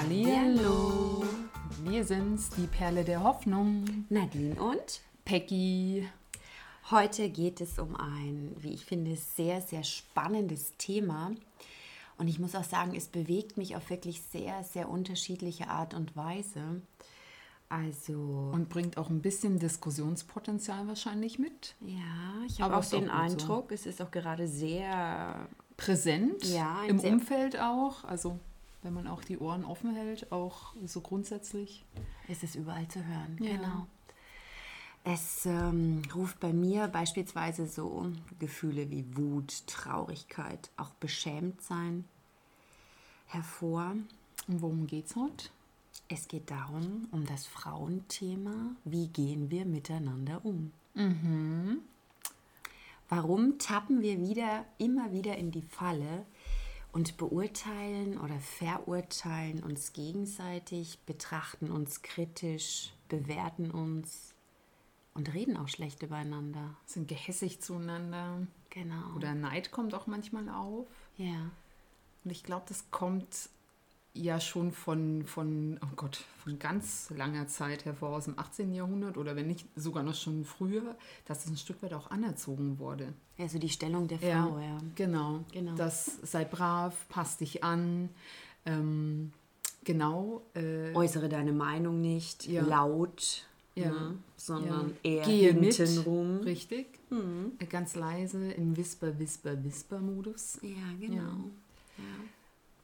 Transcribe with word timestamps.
Hallihallo. 0.00 1.24
Wir 1.84 2.04
sind's, 2.06 2.48
die 2.48 2.66
Perle 2.66 3.04
der 3.04 3.22
Hoffnung. 3.22 4.06
Nadine 4.08 4.54
und 4.54 5.02
Peggy. 5.26 6.08
heute 6.90 7.28
geht 7.28 7.60
es 7.60 7.78
um 7.78 7.96
ein, 7.96 8.56
wie 8.60 8.72
ich 8.72 8.86
finde, 8.86 9.14
sehr, 9.16 9.60
sehr 9.60 9.84
spannendes 9.84 10.72
Thema. 10.78 11.32
Und 12.16 12.28
ich 12.28 12.38
muss 12.38 12.54
auch 12.54 12.64
sagen, 12.64 12.94
es 12.96 13.08
bewegt 13.08 13.58
mich 13.58 13.76
auf 13.76 13.90
wirklich 13.90 14.22
sehr, 14.22 14.64
sehr 14.64 14.88
unterschiedliche 14.88 15.68
Art 15.68 15.92
und 15.92 16.16
Weise. 16.16 16.80
Also, 17.68 18.48
Und 18.54 18.70
bringt 18.70 18.96
auch 18.96 19.10
ein 19.10 19.20
bisschen 19.20 19.58
Diskussionspotenzial 19.58 20.88
wahrscheinlich 20.88 21.38
mit. 21.38 21.74
ja, 21.82 22.46
ich 22.48 22.62
habe 22.62 22.74
auch 22.74 22.80
ist 22.80 22.94
auch 22.94 23.00
den 23.00 23.08
gut 23.10 23.12
so. 23.12 23.22
Eindruck, 23.22 23.72
es 23.72 23.84
ist 23.84 24.00
auch 24.00 24.10
gerade 24.10 24.48
sehr, 24.48 25.46
Präsent 25.76 26.44
Ja, 26.44 26.84
im 26.88 27.00
Umfeld 27.00 27.58
auch. 27.60 28.04
Also 28.04 28.38
wenn 28.82 28.94
man 28.94 29.06
auch 29.06 29.22
die 29.22 29.38
Ohren 29.38 29.64
offen 29.64 29.94
hält, 29.94 30.32
auch 30.32 30.74
so 30.84 31.00
grundsätzlich. 31.00 31.84
es 32.28 32.42
ist 32.42 32.54
überall 32.54 32.88
zu 32.88 33.04
hören. 33.04 33.36
Ja. 33.40 33.56
Genau. 33.56 33.86
Es 35.02 35.46
ähm, 35.46 36.02
ruft 36.14 36.40
bei 36.40 36.52
mir 36.52 36.86
beispielsweise 36.88 37.66
so 37.66 38.12
Gefühle 38.38 38.90
wie 38.90 39.16
Wut, 39.16 39.66
Traurigkeit, 39.66 40.70
auch 40.76 40.90
Beschämtsein 40.90 42.04
hervor. 43.26 43.94
Und 44.46 44.62
worum 44.62 44.86
geht's 44.86 45.16
heute? 45.16 45.48
Es 46.08 46.28
geht 46.28 46.50
darum, 46.50 47.08
um 47.12 47.24
das 47.24 47.46
Frauenthema, 47.46 48.76
wie 48.84 49.08
gehen 49.08 49.50
wir 49.50 49.64
miteinander 49.64 50.44
um? 50.44 50.72
Warum 53.08 53.58
tappen 53.58 54.02
wir 54.02 54.20
wieder, 54.20 54.64
immer 54.78 55.12
wieder 55.12 55.36
in 55.36 55.50
die 55.50 55.62
Falle 55.62 56.26
und 56.92 57.16
beurteilen 57.16 58.18
oder 58.18 58.38
verurteilen 58.40 59.62
uns 59.62 59.92
gegenseitig, 59.92 60.98
betrachten 61.06 61.70
uns 61.70 62.02
kritisch, 62.02 62.92
bewerten 63.08 63.70
uns 63.70 64.34
und 65.14 65.32
reden 65.34 65.56
auch 65.56 65.68
schlecht 65.68 66.02
übereinander? 66.02 66.76
Sind 66.86 67.08
gehässig 67.08 67.60
zueinander. 67.60 68.46
Genau. 68.70 69.16
Oder 69.16 69.34
Neid 69.34 69.70
kommt 69.70 69.94
auch 69.94 70.06
manchmal 70.06 70.48
auf. 70.48 70.86
ja. 71.16 71.50
Und 72.22 72.32
ich 72.32 72.42
glaube, 72.42 72.66
das 72.68 72.90
kommt 72.90 73.48
ja 74.12 74.40
schon 74.40 74.72
von, 74.72 75.24
von, 75.24 75.78
oh 75.82 75.94
Gott, 75.96 76.24
von 76.42 76.58
ganz 76.58 77.10
langer 77.16 77.46
Zeit 77.46 77.84
hervor, 77.84 78.10
aus 78.10 78.24
dem 78.24 78.38
18. 78.38 78.72
Jahrhundert 78.74 79.16
oder 79.16 79.36
wenn 79.36 79.46
nicht 79.46 79.66
sogar 79.76 80.02
noch 80.02 80.14
schon 80.16 80.44
früher, 80.44 80.96
dass 81.26 81.44
es 81.44 81.50
ein 81.50 81.56
Stück 81.56 81.82
weit 81.82 81.94
auch 81.94 82.10
anerzogen 82.10 82.78
wurde. 82.78 83.12
Also 83.38 83.58
die 83.58 83.68
Stellung 83.68 84.08
der 84.08 84.18
Frau, 84.18 84.58
ja. 84.58 84.78
Genau. 84.96 85.44
Genau. 85.52 85.74
Das 85.76 86.18
sei 86.22 86.44
brav, 86.44 87.06
passt 87.08 87.40
dich 87.40 87.62
an. 87.62 88.08
Ähm, 88.66 89.32
genau. 89.84 90.42
Äh, 90.54 90.92
Äußere 90.94 91.28
deine 91.28 91.52
Meinung 91.52 92.00
nicht 92.00 92.46
Ja. 92.48 92.62
laut, 92.62 93.46
Ja. 93.76 93.90
ne, 93.90 94.18
sondern 94.36 94.88
ja. 95.04 95.10
eher 95.10 95.24
Gehe 95.24 95.54
mit. 95.54 95.74
hintenrum. 95.74 96.38
Richtig. 96.38 96.86
Äh, 97.58 97.66
Ganz 97.66 97.94
leise 97.94 98.50
im 98.52 98.76
Whisper, 98.76 99.18
Whisper, 99.18 99.62
Whisper-Modus. 99.64 100.58
Ja, 100.62 100.68
genau. 101.00 101.44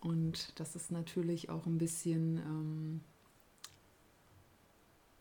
Und 0.07 0.53
das 0.61 0.77
ist 0.77 0.93
natürlich 0.93 1.51
auch 1.51 1.67
ein 1.67 1.79
bisschen, 1.79 2.37
ähm, 2.39 3.01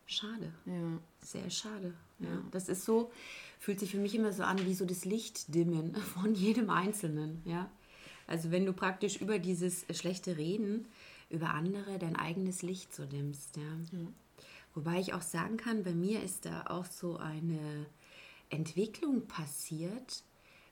Schade. 0.06 0.54
ja, 0.68 1.00
Sehr 1.22 1.50
schade. 1.50 1.96
Ja. 2.20 2.44
Das 2.52 2.70
ist 2.70 2.86
so, 2.86 3.12
fühlt 3.60 3.80
sich 3.80 3.90
für 3.90 3.98
mich 3.98 4.14
immer 4.14 4.32
so 4.32 4.44
an 4.44 4.64
wie 4.64 4.76
so 4.76 4.86
das 4.86 5.04
Lichtdimmen 5.04 5.96
von 6.14 6.36
jedem 6.36 6.70
Einzelnen. 6.70 7.42
Ja. 7.46 7.72
Also 8.28 8.52
wenn 8.52 8.68
du 8.68 8.74
praktisch 8.74 9.18
über 9.18 9.40
dieses 9.40 9.86
schlechte 9.92 10.38
Reden 10.38 10.86
über 11.32 11.50
andere 11.50 11.98
dein 11.98 12.16
eigenes 12.16 12.62
Licht 12.62 12.94
so 12.94 13.06
dimmst. 13.06 13.58
Ja. 13.58 13.64
Wobei 14.76 15.00
ich 15.00 15.16
auch 15.16 15.24
sagen 15.24 15.58
kann, 15.58 15.84
bei 15.84 15.96
mir 15.96 16.22
ist 16.22 16.46
da 16.46 16.66
auch 16.68 16.86
so 16.86 17.18
eine 17.18 17.88
Entwicklung 18.52 19.26
passiert. 19.26 20.24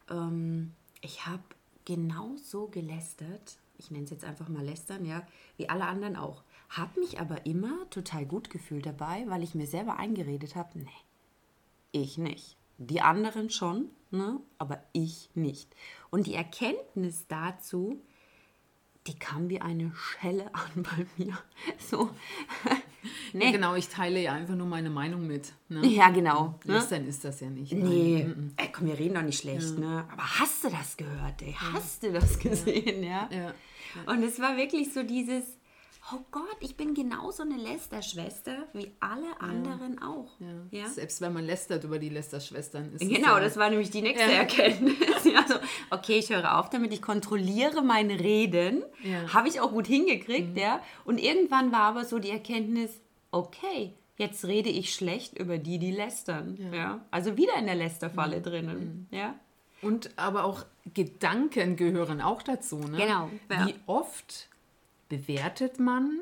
Ähm, 0.07 0.73
ich 1.01 1.25
habe 1.25 1.41
genauso 1.85 2.67
gelästert, 2.67 3.57
ich 3.83 3.91
nenne 3.91 4.05
es 4.05 4.11
jetzt 4.11 4.23
einfach 4.23 4.47
mal 4.47 4.63
lästern, 4.63 5.05
ja, 5.05 5.25
wie 5.57 5.69
alle 5.69 5.85
anderen 5.85 6.15
auch. 6.15 6.43
Habe 6.69 6.99
mich 6.99 7.19
aber 7.19 7.45
immer 7.45 7.89
total 7.89 8.25
gut 8.25 8.49
gefühlt 8.49 8.85
dabei, 8.85 9.25
weil 9.27 9.43
ich 9.43 9.55
mir 9.55 9.67
selber 9.67 9.97
eingeredet 9.97 10.55
habe, 10.55 10.79
nee, 10.79 10.89
ich 11.91 12.17
nicht. 12.17 12.57
Die 12.77 13.01
anderen 13.01 13.49
schon, 13.49 13.89
ne? 14.09 14.39
aber 14.57 14.83
ich 14.93 15.29
nicht. 15.35 15.75
Und 16.09 16.25
die 16.25 16.33
Erkenntnis 16.33 17.27
dazu, 17.27 18.01
die 19.05 19.19
kam 19.19 19.49
wie 19.49 19.61
eine 19.61 19.93
Schelle 19.95 20.49
an 20.55 20.83
bei 20.83 21.05
mir. 21.17 21.37
So, 21.77 22.09
Ja, 23.33 23.51
genau, 23.51 23.75
ich 23.75 23.89
teile 23.89 24.21
ja 24.21 24.33
einfach 24.33 24.55
nur 24.55 24.67
meine 24.67 24.89
Meinung 24.89 25.27
mit. 25.27 25.53
Ne? 25.69 25.85
Ja, 25.87 26.09
genau. 26.09 26.59
Ne? 26.65 26.75
Lästern 26.75 27.05
ist 27.07 27.23
das 27.25 27.39
ja 27.41 27.49
nicht. 27.49 27.73
Nee, 27.73 28.25
Nein. 28.27 28.53
ey, 28.57 28.69
komm, 28.71 28.87
wir 28.87 28.97
reden 28.97 29.15
doch 29.15 29.21
nicht 29.23 29.39
schlecht, 29.39 29.77
ne? 29.77 30.05
Aber 30.11 30.39
hast 30.39 30.63
du 30.63 30.69
das 30.69 30.95
gehört, 30.95 31.41
ey? 31.41 31.55
Hast 31.73 32.03
du 32.03 32.11
das 32.11 32.39
gesehen, 32.39 33.03
ja? 33.03 33.29
Ja. 33.31 33.53
Und 34.05 34.23
es 34.23 34.39
war 34.39 34.57
wirklich 34.57 34.93
so 34.93 35.03
dieses, 35.03 35.43
oh 36.13 36.19
Gott, 36.31 36.57
ich 36.59 36.75
bin 36.75 36.93
genauso 36.93 37.43
eine 37.43 37.57
Lästerschwester 37.57 38.67
wie 38.73 38.91
alle 38.99 39.39
anderen 39.39 40.01
auch. 40.01 40.31
Ja. 40.39 40.79
Ja? 40.81 40.87
Selbst 40.89 41.21
wenn 41.21 41.33
man 41.33 41.45
lästert 41.45 41.83
über 41.83 41.99
die 41.99 42.09
Lästerschwestern. 42.09 42.93
Ist 42.93 42.99
Genau, 43.01 43.35
ja, 43.35 43.39
das 43.39 43.57
war 43.57 43.69
nämlich 43.69 43.89
die 43.91 44.01
nächste 44.01 44.31
Erkenntnis. 44.31 44.95
Ja, 45.25 45.45
so, 45.47 45.55
okay, 45.89 46.17
ich 46.19 46.29
höre 46.29 46.59
auf 46.59 46.69
damit, 46.69 46.91
ich 46.93 47.01
kontrolliere 47.01 47.81
mein 47.81 48.11
Reden. 48.11 48.83
Ja. 49.03 49.21
Mhm. 49.23 49.33
Habe 49.33 49.47
ich 49.47 49.61
auch 49.61 49.71
gut 49.71 49.87
hingekriegt, 49.87 50.57
ja. 50.57 50.81
Und 51.05 51.17
irgendwann 51.17 51.71
war 51.71 51.83
aber 51.83 52.03
so 52.05 52.19
die 52.19 52.29
Erkenntnis, 52.29 52.91
okay, 53.31 53.93
jetzt 54.17 54.45
rede 54.45 54.69
ich 54.69 54.93
schlecht 54.93 55.39
über 55.39 55.57
die, 55.57 55.79
die 55.79 55.91
lästern. 55.91 56.57
Ja. 56.73 57.03
Also 57.09 57.37
wieder 57.37 57.55
in 57.57 57.65
der 57.65 57.75
Lästerfalle 57.75 58.39
Mhm. 58.39 58.43
drinnen. 58.43 59.07
Ja. 59.11 59.35
Und 59.83 60.11
aber 60.17 60.43
auch 60.43 60.65
Gedanken 60.93 61.75
gehören 61.75 62.21
auch 62.21 62.41
dazu. 62.41 62.77
Ne? 62.77 62.97
Genau, 62.97 63.29
ja. 63.49 63.67
Wie 63.67 63.75
oft 63.85 64.49
bewertet 65.09 65.79
man 65.79 66.19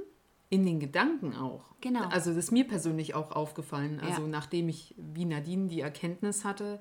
in 0.50 0.66
den 0.66 0.80
Gedanken 0.80 1.36
auch? 1.36 1.64
Genau. 1.82 2.04
Also 2.10 2.30
das 2.32 2.46
ist 2.46 2.52
mir 2.52 2.68
persönlich 2.68 3.16
auch 3.16 3.32
aufgefallen. 3.32 4.00
Also 4.00 4.24
Ja. 4.24 4.28
nachdem 4.28 4.70
ich 4.70 4.94
wie 4.98 5.26
Nadine 5.26 5.68
die 5.68 5.82
Erkenntnis 5.82 6.46
hatte, 6.46 6.80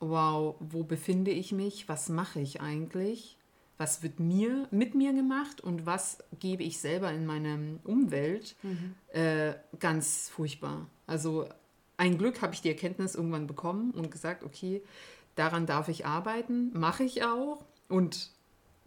wow, 0.00 0.56
wo 0.60 0.82
befinde 0.82 1.30
ich 1.30 1.52
mich? 1.52 1.88
Was 1.88 2.08
mache 2.08 2.40
ich 2.40 2.60
eigentlich? 2.60 3.36
Was 3.78 4.02
wird 4.02 4.20
mir 4.20 4.68
mit 4.70 4.94
mir 4.94 5.14
gemacht 5.14 5.62
und 5.62 5.86
was 5.86 6.18
gebe 6.38 6.62
ich 6.62 6.80
selber 6.80 7.12
in 7.12 7.24
meine 7.24 7.78
Umwelt? 7.84 8.56
Mhm. 8.62 8.94
Äh, 9.12 9.54
ganz 9.78 10.28
furchtbar. 10.28 10.86
Also 11.06 11.46
ein 11.96 12.18
Glück 12.18 12.42
habe 12.42 12.52
ich 12.54 12.60
die 12.60 12.68
Erkenntnis 12.68 13.14
irgendwann 13.14 13.46
bekommen 13.46 13.92
und 13.92 14.10
gesagt, 14.10 14.42
okay, 14.42 14.82
daran 15.40 15.64
darf 15.66 15.88
ich 15.88 16.04
arbeiten, 16.06 16.70
mache 16.78 17.02
ich 17.02 17.24
auch. 17.24 17.64
Und 17.88 18.30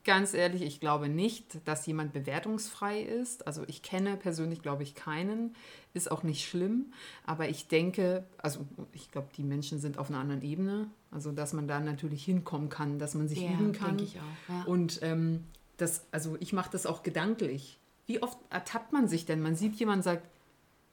ganz 0.03 0.33
ehrlich, 0.33 0.61
ich 0.61 0.79
glaube 0.79 1.09
nicht, 1.09 1.67
dass 1.67 1.85
jemand 1.87 2.13
bewertungsfrei 2.13 3.01
ist. 3.01 3.47
Also 3.47 3.63
ich 3.67 3.81
kenne 3.81 4.17
persönlich, 4.17 4.61
glaube 4.61 4.83
ich, 4.83 4.93
keinen. 4.95 5.55
Ist 5.95 6.11
auch 6.11 6.21
nicht 6.23 6.47
schlimm. 6.47 6.93
Aber 7.25 7.49
ich 7.49 7.67
denke, 7.67 8.23
also 8.37 8.67
ich 8.91 9.09
glaube, 9.11 9.29
die 9.35 9.43
Menschen 9.43 9.79
sind 9.79 9.97
auf 9.97 10.09
einer 10.09 10.19
anderen 10.19 10.43
Ebene. 10.43 10.89
Also 11.09 11.31
dass 11.31 11.53
man 11.53 11.67
da 11.67 11.79
natürlich 11.79 12.23
hinkommen 12.23 12.69
kann, 12.69 12.99
dass 12.99 13.15
man 13.15 13.27
sich 13.27 13.41
Ja, 13.41 13.51
üben 13.51 13.71
kann. 13.73 13.97
denke 13.97 14.03
ich 14.03 14.19
auch, 14.19 14.53
ja. 14.53 14.63
Und 14.65 14.99
ähm, 15.01 15.45
das, 15.77 16.05
also 16.11 16.37
ich 16.39 16.53
mache 16.53 16.69
das 16.71 16.85
auch 16.85 17.01
gedanklich. 17.01 17.79
Wie 18.05 18.21
oft 18.21 18.37
ertappt 18.51 18.93
man 18.93 19.07
sich 19.07 19.25
denn? 19.25 19.41
Man 19.41 19.55
sieht 19.55 19.75
jemanden 19.77 20.03
sagt 20.03 20.27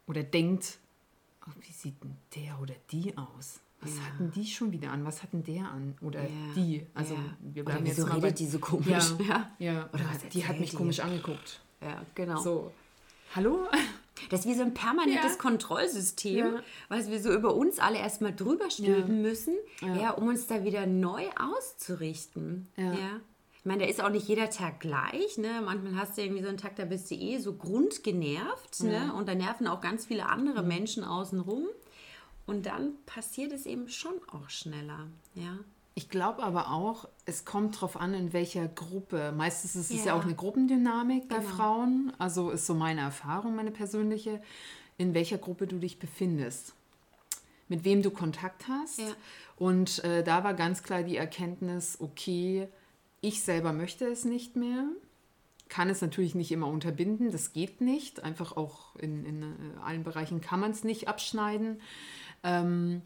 oder 0.06 0.22
denkt, 0.22 0.78
oh, 1.46 1.52
wie 1.60 1.72
sieht 1.72 2.02
denn 2.02 2.16
der 2.34 2.58
oder 2.60 2.74
die 2.92 3.16
aus? 3.18 3.60
Was 3.82 3.92
hatten 4.00 4.30
die 4.34 4.46
schon 4.46 4.72
wieder 4.72 4.90
an? 4.92 5.04
Was 5.06 5.22
hatten 5.22 5.42
der 5.42 5.64
an? 5.70 5.94
Oder 6.02 6.22
Ja, 6.22 6.28
die? 6.54 6.86
Also 6.94 7.14
ja. 7.14 7.20
wir 7.40 7.62
Oder 7.62 7.72
bleiben 7.72 7.86
wieso 7.86 8.02
jetzt 8.02 8.08
mal 8.08 8.14
redet 8.16 8.30
bei, 8.30 8.36
die 8.36 8.46
so 8.46 8.58
komisch? 8.58 8.86
Ja, 8.88 9.26
Ja. 9.26 9.50
ja. 9.58 9.88
Oder 9.92 10.04
Oder 10.04 10.28
die 10.32 10.46
hat 10.46 10.60
mich 10.60 10.70
die? 10.70 10.76
komisch 10.76 11.00
angeguckt. 11.00 11.60
Ja, 11.80 12.02
genau. 12.14 12.40
So, 12.40 12.72
hallo? 13.34 13.60
Das 14.28 14.40
ist 14.40 14.46
wie 14.48 14.54
so 14.54 14.62
ein 14.62 14.74
permanentes 14.74 15.32
Ja. 15.32 15.38
Kontrollsystem, 15.38 16.36
Ja. 16.36 16.60
was 16.90 17.08
wir 17.10 17.20
so 17.22 17.32
über 17.32 17.54
uns 17.54 17.78
alle 17.78 17.96
erstmal 17.98 18.34
drüber 18.36 18.68
stülpen 18.70 19.22
müssen, 19.22 19.54
ja. 19.80 19.96
Ja. 19.96 20.10
um 20.10 20.28
uns 20.28 20.46
da 20.46 20.62
wieder 20.62 20.84
neu 20.86 21.22
auszurichten. 21.38 22.68
Ja. 22.76 22.92
Ja. 22.92 23.20
Ich 23.58 23.66
meine, 23.66 23.84
da 23.84 23.90
ist 23.90 24.02
auch 24.02 24.08
nicht 24.10 24.26
jeder 24.26 24.48
Tag 24.50 24.80
gleich. 24.80 25.36
Ne? 25.36 25.60
Manchmal 25.64 25.94
hast 25.96 26.16
du 26.16 26.22
irgendwie 26.22 26.42
so 26.42 26.48
einen 26.48 26.56
Tag, 26.56 26.76
da 26.76 26.86
bist 26.86 27.10
du 27.10 27.14
eh 27.14 27.38
so 27.38 27.52
grundgenervt. 27.54 28.82
Ne? 28.84 29.12
Und 29.14 29.28
da 29.28 29.34
nerven 29.34 29.66
auch 29.66 29.80
ganz 29.82 30.06
viele 30.06 30.26
andere 30.26 30.62
Menschen 30.62 31.04
außenrum. 31.04 31.64
Und 32.50 32.66
dann 32.66 32.94
passiert 33.06 33.52
es 33.52 33.64
eben 33.64 33.88
schon 33.88 34.14
auch 34.32 34.50
schneller. 34.50 35.06
Ja. 35.34 35.56
Ich 35.94 36.08
glaube 36.08 36.42
aber 36.42 36.70
auch, 36.72 37.08
es 37.26 37.44
kommt 37.44 37.76
darauf 37.76 37.96
an, 37.96 38.12
in 38.14 38.32
welcher 38.32 38.66
Gruppe. 38.68 39.32
Meistens 39.36 39.76
ist 39.76 39.90
es 39.90 40.00
ja, 40.00 40.06
Ja. 40.06 40.14
auch 40.14 40.24
eine 40.24 40.34
Gruppendynamik 40.34 41.28
bei 41.28 41.36
Genau. 41.38 41.48
Frauen. 41.48 42.12
Also 42.18 42.50
ist 42.50 42.66
so 42.66 42.74
meine 42.74 43.02
Erfahrung, 43.02 43.54
meine 43.54 43.70
persönliche, 43.70 44.42
in 44.98 45.14
welcher 45.14 45.38
Gruppe 45.38 45.66
du 45.66 45.78
dich 45.78 45.98
befindest. 45.98 46.74
Mit 47.68 47.84
wem 47.84 48.02
du 48.02 48.10
Kontakt 48.10 48.66
hast. 48.68 48.98
Ja. 48.98 49.06
Und 49.56 50.02
äh, 50.04 50.24
da 50.24 50.42
war 50.42 50.54
ganz 50.54 50.82
klar 50.82 51.02
die 51.04 51.16
Erkenntnis, 51.16 51.98
okay, 52.00 52.66
ich 53.20 53.42
selber 53.42 53.72
möchte 53.72 54.06
es 54.06 54.24
nicht 54.24 54.56
mehr. 54.56 54.84
kann 55.68 55.88
es 55.88 56.00
natürlich 56.02 56.34
nicht 56.34 56.50
immer 56.50 56.66
unterbinden, 56.66 57.30
das 57.30 57.52
geht 57.52 57.80
nicht. 57.80 58.24
Einfach 58.24 58.56
auch 58.56 58.96
in, 58.96 59.24
in 59.24 59.42
äh, 59.44 59.80
allen 59.84 60.02
Bereichen 60.02 60.40
kann 60.40 60.58
man 60.58 60.72
es 60.72 60.82
nicht 60.82 61.06
abschneiden. 61.06 61.80
Ähm, 62.42 63.02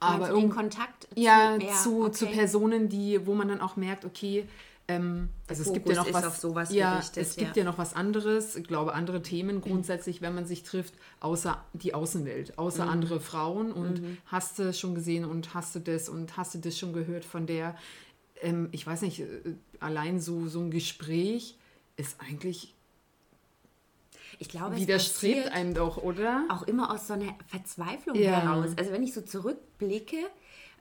aber 0.00 0.32
den 0.32 0.50
Kontakt 0.50 1.04
zu, 1.04 1.20
ja, 1.20 1.58
zu, 1.82 2.02
okay. 2.02 2.12
zu 2.12 2.26
Personen, 2.26 2.88
die, 2.88 3.24
wo 3.26 3.34
man 3.34 3.48
dann 3.48 3.60
auch 3.60 3.76
merkt, 3.76 4.04
okay, 4.04 4.48
ähm, 4.88 5.28
also 5.46 5.62
es 5.62 5.72
gibt 5.72 5.88
ja 5.88 5.94
noch 5.94 6.12
was, 6.12 6.72
ja, 6.72 6.94
gerichtet, 6.94 7.22
es 7.22 7.36
gibt 7.36 7.56
ja. 7.56 7.62
ja. 7.62 7.70
noch 7.70 7.78
was 7.78 7.94
anderes. 7.94 8.56
Ich 8.56 8.66
glaube, 8.66 8.94
andere 8.94 9.22
Themen 9.22 9.60
grundsätzlich, 9.60 10.20
wenn 10.22 10.34
man 10.34 10.44
sich 10.44 10.64
trifft, 10.64 10.94
außer 11.20 11.62
die 11.72 11.94
Außenwelt, 11.94 12.58
außer 12.58 12.84
mhm. 12.84 12.90
andere 12.90 13.20
Frauen. 13.20 13.72
Und 13.72 14.02
mhm. 14.02 14.18
hast 14.26 14.58
du 14.58 14.72
schon 14.72 14.94
gesehen 14.94 15.24
und 15.24 15.54
hast 15.54 15.74
du 15.74 15.80
das 15.80 16.08
und 16.08 16.36
hast 16.36 16.54
du 16.54 16.58
das 16.58 16.78
schon 16.78 16.92
gehört 16.92 17.24
von 17.24 17.46
der? 17.46 17.76
Ähm, 18.40 18.68
ich 18.72 18.86
weiß 18.86 19.02
nicht, 19.02 19.20
äh, 19.20 19.26
allein 19.78 20.20
so, 20.20 20.48
so 20.48 20.60
ein 20.60 20.70
Gespräch 20.70 21.56
ist 21.96 22.16
eigentlich 22.20 22.74
ich 24.42 24.48
glaube, 24.48 24.76
widerstrebt 24.76 25.52
einem 25.52 25.72
doch, 25.72 25.98
oder? 25.98 26.44
Auch 26.48 26.64
immer 26.64 26.90
aus 26.90 27.06
so 27.06 27.12
einer 27.12 27.32
Verzweiflung 27.46 28.16
ja. 28.16 28.40
heraus. 28.40 28.70
Also 28.76 28.90
wenn 28.90 29.04
ich 29.04 29.14
so 29.14 29.20
zurückblicke, 29.20 30.16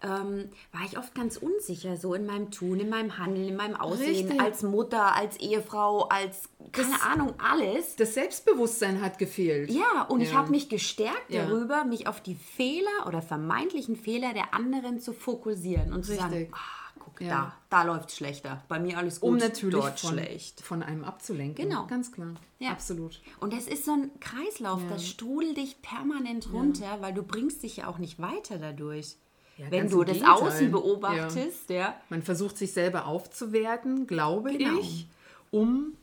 ähm, 0.02 0.50
war 0.72 0.82
ich 0.84 0.98
oft 0.98 1.14
ganz 1.14 1.38
unsicher, 1.38 1.96
so 1.96 2.16
in 2.16 2.26
meinem 2.26 2.50
Tun, 2.50 2.80
in 2.80 2.90
meinem 2.90 3.20
Handeln, 3.20 3.50
in 3.50 3.56
meinem 3.56 3.76
Aussehen, 3.76 4.30
Richtig. 4.30 4.42
als 4.42 4.64
Mutter, 4.64 5.16
als 5.16 5.38
Ehefrau, 5.38 6.08
als 6.08 6.50
keine 6.72 6.90
das, 6.90 7.02
Ahnung, 7.04 7.36
alles. 7.38 7.98
Das 7.98 8.16
Selbstbewusstsein 8.16 9.00
hat 9.00 9.20
gefehlt. 9.20 9.70
Ja, 9.70 10.08
und 10.10 10.22
ja. 10.22 10.28
ich 10.28 10.34
habe 10.34 10.50
mich 10.50 10.68
gestärkt 10.68 11.30
ja. 11.30 11.46
darüber, 11.46 11.84
mich 11.84 12.08
auf 12.08 12.20
die 12.20 12.34
Fehler 12.34 13.06
oder 13.06 13.22
vermeintlichen 13.22 13.96
Fehler 13.96 14.34
der 14.34 14.56
anderen 14.56 15.00
zu 15.00 15.14
fokussieren 15.14 15.94
und 15.94 16.00
Richtig. 16.00 16.16
zu 16.16 16.22
sagen, 16.24 16.48
ah, 16.52 16.81
guck, 17.04 17.22
ja. 17.22 17.54
da, 17.70 17.84
da 17.84 17.84
läuft 17.84 18.10
es 18.10 18.18
schlechter. 18.18 18.64
Bei 18.68 18.80
mir 18.80 18.98
alles 18.98 19.20
gut, 19.22 19.30
um 19.30 19.38
natürlich 19.38 19.76
dort 19.76 20.00
von, 20.00 20.12
schlecht. 20.12 20.62
Von 20.62 20.84
einem 20.84 21.04
abzulenken. 21.04 21.68
Genau. 21.68 21.88
Ganz 21.88 22.12
klar. 22.12 22.36
Ja. 22.60 22.72
Absolut. 22.72 23.20
Und 23.40 23.54
das 23.54 23.68
ist 23.68 23.86
so 23.86 23.94
ein 23.94 24.12
Kreislauf, 24.20 24.82
ja. 24.84 24.90
das 24.90 25.08
strudelt 25.08 25.58
dich 25.58 25.82
permanent 25.82 26.52
runter, 26.54 26.98
weil 27.02 27.14
du 27.14 27.24
bringst 27.24 27.64
dich 27.64 27.78
ja 27.78 27.88
auch 27.88 27.98
nicht 27.98 28.20
weiter 28.20 28.58
dadurch. 28.58 29.16
Ja, 29.58 29.66
Wenn 29.70 29.90
du 29.90 30.04
das 30.04 30.18
Gegenteil. 30.18 30.42
Außen 30.42 30.72
beobachtest, 30.72 31.70
ja. 31.70 31.96
Man 32.10 32.22
versucht 32.22 32.58
sich 32.58 32.74
selber 32.74 33.06
aufzuwerten, 33.06 34.08
glaube 34.08 34.58
genau. 34.58 34.80
ich, 34.80 35.08
um 35.52 35.94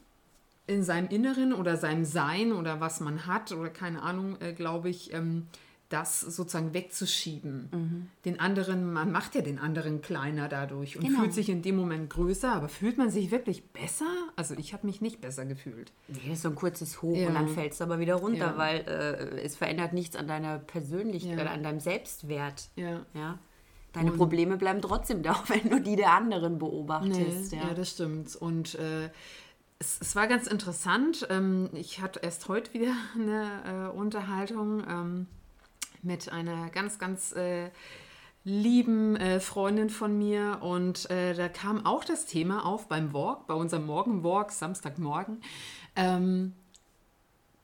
in 0.66 0.84
seinem 0.84 1.08
Inneren 1.08 1.52
oder 1.52 1.76
seinem 1.76 2.04
Sein 2.04 2.52
oder 2.52 2.80
was 2.80 3.00
man 3.00 3.26
hat 3.26 3.52
oder 3.52 3.70
keine 3.70 4.02
Ahnung, 4.02 4.36
äh, 4.40 4.52
glaube 4.52 4.90
ich, 4.90 5.12
ähm, 5.14 5.46
das 5.88 6.20
sozusagen 6.20 6.74
wegzuschieben. 6.74 7.68
Mhm. 7.72 8.08
Den 8.24 8.40
anderen, 8.40 8.92
man 8.92 9.10
macht 9.10 9.34
ja 9.34 9.40
den 9.40 9.58
anderen 9.58 10.02
kleiner 10.02 10.48
dadurch 10.48 10.96
und 10.96 11.04
genau. 11.04 11.20
fühlt 11.20 11.32
sich 11.32 11.48
in 11.48 11.62
dem 11.62 11.76
Moment 11.76 12.10
größer, 12.10 12.52
aber 12.52 12.68
fühlt 12.68 12.98
man 12.98 13.10
sich 13.10 13.30
wirklich 13.30 13.64
besser? 13.72 14.06
Also 14.36 14.54
ich 14.54 14.74
habe 14.74 14.86
mich 14.86 15.00
nicht 15.00 15.20
besser 15.20 15.46
gefühlt. 15.46 15.92
Nee, 16.08 16.34
so 16.34 16.48
ein 16.48 16.54
kurzes 16.54 17.00
Hoch 17.00 17.16
ja. 17.16 17.28
und 17.28 17.34
dann 17.34 17.48
fällt 17.48 17.72
es 17.72 17.80
aber 17.80 18.00
wieder 18.00 18.16
runter, 18.16 18.52
ja. 18.52 18.58
weil 18.58 18.80
äh, 18.80 19.40
es 19.40 19.56
verändert 19.56 19.94
nichts 19.94 20.14
an 20.14 20.28
deiner 20.28 20.58
Persönlichkeit, 20.58 21.38
ja. 21.38 21.52
an 21.52 21.62
deinem 21.62 21.80
Selbstwert. 21.80 22.68
Ja. 22.76 23.06
ja? 23.14 23.38
Deine 23.94 24.12
und 24.12 24.18
Probleme 24.18 24.58
bleiben 24.58 24.82
trotzdem 24.82 25.22
da, 25.22 25.32
auch 25.32 25.48
wenn 25.48 25.70
du 25.70 25.80
die 25.80 25.96
der 25.96 26.12
anderen 26.12 26.58
beobachtest. 26.58 27.52
Nee, 27.52 27.58
ja. 27.58 27.72
das 27.72 27.90
stimmt. 27.92 28.36
Und 28.36 28.74
äh, 28.74 29.08
es, 29.78 29.98
es, 30.02 30.14
war 30.14 30.26
ganz 30.26 30.46
interessant. 30.46 31.26
Ähm, 31.30 31.70
ich 31.72 32.02
hatte 32.02 32.20
erst 32.20 32.48
heute 32.48 32.74
wieder 32.74 32.92
eine 33.14 33.90
äh, 33.90 33.96
Unterhaltung. 33.96 34.82
Ähm, 34.86 35.26
mit 36.02 36.30
einer 36.32 36.70
ganz, 36.70 36.98
ganz 36.98 37.32
äh, 37.32 37.70
lieben 38.44 39.16
äh, 39.16 39.40
Freundin 39.40 39.90
von 39.90 40.16
mir 40.16 40.58
und 40.62 41.10
äh, 41.10 41.34
da 41.34 41.48
kam 41.48 41.84
auch 41.84 42.04
das 42.04 42.26
Thema 42.26 42.64
auf 42.64 42.88
beim 42.88 43.12
Walk, 43.12 43.46
bei 43.46 43.54
unserem 43.54 43.86
Morgenwalk, 43.86 44.52
Samstagmorgen. 44.52 45.42
Ähm, 45.96 46.54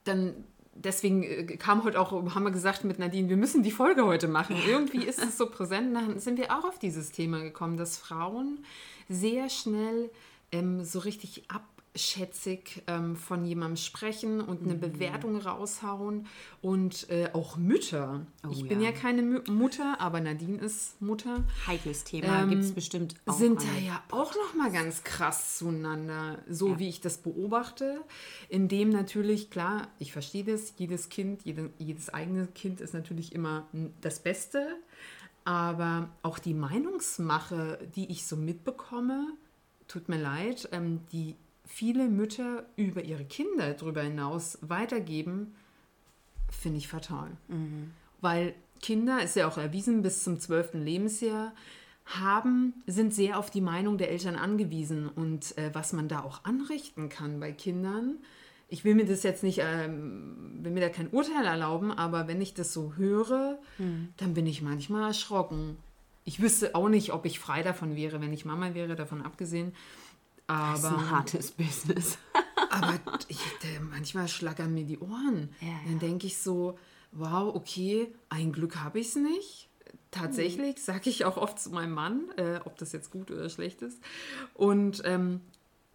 dann 0.03 0.35
deswegen 0.75 1.23
äh, 1.23 1.57
kam 1.57 1.83
heute 1.83 1.99
auch, 1.99 2.11
haben 2.11 2.43
wir 2.43 2.51
gesagt 2.51 2.83
mit 2.83 2.99
Nadine, 2.99 3.29
wir 3.29 3.37
müssen 3.37 3.63
die 3.63 3.71
Folge 3.71 4.05
heute 4.05 4.27
machen. 4.27 4.55
Irgendwie 4.67 5.03
ist 5.03 5.23
es 5.23 5.37
so 5.37 5.49
präsent. 5.49 5.95
Dann 5.95 6.19
sind 6.19 6.37
wir 6.37 6.55
auch 6.55 6.65
auf 6.65 6.79
dieses 6.79 7.11
Thema 7.11 7.39
gekommen, 7.39 7.77
dass 7.77 7.97
Frauen 7.97 8.63
sehr 9.09 9.49
schnell 9.49 10.11
ähm, 10.51 10.83
so 10.83 10.99
richtig 10.99 11.49
ab 11.49 11.63
schätzig 11.95 12.83
ähm, 12.87 13.15
von 13.15 13.45
jemandem 13.45 13.77
sprechen 13.77 14.41
und 14.41 14.63
eine 14.63 14.75
mhm. 14.75 14.79
Bewertung 14.79 15.37
raushauen 15.37 16.27
und 16.61 17.09
äh, 17.09 17.29
auch 17.33 17.57
Mütter. 17.57 18.25
Oh, 18.45 18.51
ich 18.51 18.67
bin 18.67 18.81
ja, 18.81 18.89
ja 18.89 18.95
keine 18.95 19.21
Mü 19.21 19.41
Mutter, 19.49 19.99
aber 19.99 20.19
Nadine 20.19 20.57
ist 20.57 21.01
Mutter. 21.01 21.43
Heikles 21.67 22.03
Thema, 22.03 22.43
ähm, 22.43 22.49
gibt 22.49 22.63
es 22.63 22.73
bestimmt 22.73 23.15
auch. 23.25 23.37
Sind 23.37 23.61
da 23.61 23.79
ja 23.79 24.03
auch 24.11 24.33
noch 24.35 24.53
mal 24.55 24.71
ganz 24.71 25.03
krass 25.03 25.57
zueinander, 25.57 26.39
so 26.49 26.69
ja. 26.69 26.79
wie 26.79 26.89
ich 26.89 27.01
das 27.01 27.17
beobachte, 27.17 28.01
indem 28.49 28.89
natürlich, 28.89 29.49
klar, 29.49 29.87
ich 29.99 30.11
verstehe 30.11 30.43
das, 30.43 30.73
jedes 30.77 31.09
Kind, 31.09 31.43
jede, 31.43 31.69
jedes 31.77 32.13
eigene 32.13 32.47
Kind 32.47 32.81
ist 32.81 32.93
natürlich 32.93 33.33
immer 33.33 33.67
das 34.01 34.19
Beste, 34.19 34.77
aber 35.43 36.09
auch 36.23 36.39
die 36.39 36.53
Meinungsmache, 36.53 37.79
die 37.95 38.11
ich 38.11 38.25
so 38.25 38.35
mitbekomme, 38.35 39.33
tut 39.87 40.09
mir 40.09 40.19
leid, 40.19 40.69
ähm, 40.71 41.01
die 41.11 41.35
viele 41.65 42.07
Mütter 42.07 42.65
über 42.75 43.03
ihre 43.03 43.25
Kinder 43.25 43.73
darüber 43.73 44.01
hinaus 44.01 44.57
weitergeben, 44.61 45.55
finde 46.49 46.77
ich 46.77 46.87
fatal. 46.87 47.31
Mhm. 47.47 47.91
Weil 48.21 48.53
Kinder, 48.81 49.23
ist 49.23 49.35
ja 49.35 49.47
auch 49.47 49.57
erwiesen, 49.57 50.01
bis 50.01 50.23
zum 50.23 50.39
12. 50.39 50.73
Lebensjahr 50.75 51.53
haben, 52.05 52.73
sind 52.85 53.13
sehr 53.13 53.39
auf 53.39 53.49
die 53.49 53.61
Meinung 53.61 53.97
der 53.97 54.11
Eltern 54.11 54.35
angewiesen 54.35 55.09
und 55.09 55.57
äh, 55.57 55.71
was 55.73 55.91
man 55.91 56.07
da 56.07 56.21
auch 56.21 56.43
anrichten 56.43 57.09
kann 57.09 57.39
bei 57.39 57.51
Kindern. 57.51 58.17
Ich 58.67 58.83
will 58.83 58.95
mir 58.95 59.05
das 59.05 59.23
jetzt 59.23 59.43
nicht, 59.43 59.61
ähm, 59.63 60.59
will 60.61 60.71
mir 60.71 60.81
da 60.81 60.89
kein 60.89 61.09
Urteil 61.09 61.45
erlauben, 61.45 61.91
aber 61.91 62.27
wenn 62.27 62.41
ich 62.41 62.53
das 62.53 62.73
so 62.73 62.93
höre, 62.95 63.57
mhm. 63.77 64.09
dann 64.17 64.33
bin 64.33 64.45
ich 64.45 64.61
manchmal 64.61 65.07
erschrocken. 65.07 65.77
Ich 66.23 66.41
wüsste 66.41 66.75
auch 66.75 66.89
nicht, 66.89 67.13
ob 67.13 67.25
ich 67.25 67.39
frei 67.39 67.63
davon 67.63 67.95
wäre, 67.95 68.21
wenn 68.21 68.33
ich 68.33 68.45
Mama 68.45 68.73
wäre, 68.73 68.95
davon 68.95 69.21
abgesehen. 69.21 69.73
Aber, 70.47 70.71
das 70.71 70.79
ist 70.79 70.85
ein 70.85 71.09
hartes 71.09 71.51
Business. 71.51 72.17
aber 72.69 72.99
ich, 73.27 73.39
manchmal 73.89 74.27
schlagern 74.27 74.73
mir 74.73 74.85
die 74.85 74.99
Ohren. 74.99 75.49
Ja, 75.61 75.67
ja. 75.67 75.73
Dann 75.87 75.99
denke 75.99 76.27
ich 76.27 76.37
so, 76.37 76.77
wow, 77.11 77.55
okay, 77.55 78.13
ein 78.29 78.51
Glück 78.51 78.77
habe 78.77 78.99
ich 78.99 79.07
es 79.07 79.15
nicht. 79.15 79.69
Tatsächlich, 80.11 80.75
mhm. 80.75 80.79
sage 80.79 81.09
ich 81.09 81.25
auch 81.25 81.37
oft 81.37 81.59
zu 81.59 81.71
meinem 81.71 81.93
Mann, 81.93 82.29
äh, 82.37 82.59
ob 82.63 82.77
das 82.77 82.91
jetzt 82.91 83.11
gut 83.11 83.31
oder 83.31 83.49
schlecht 83.49 83.81
ist. 83.81 84.01
Und 84.53 85.01
ähm, 85.05 85.41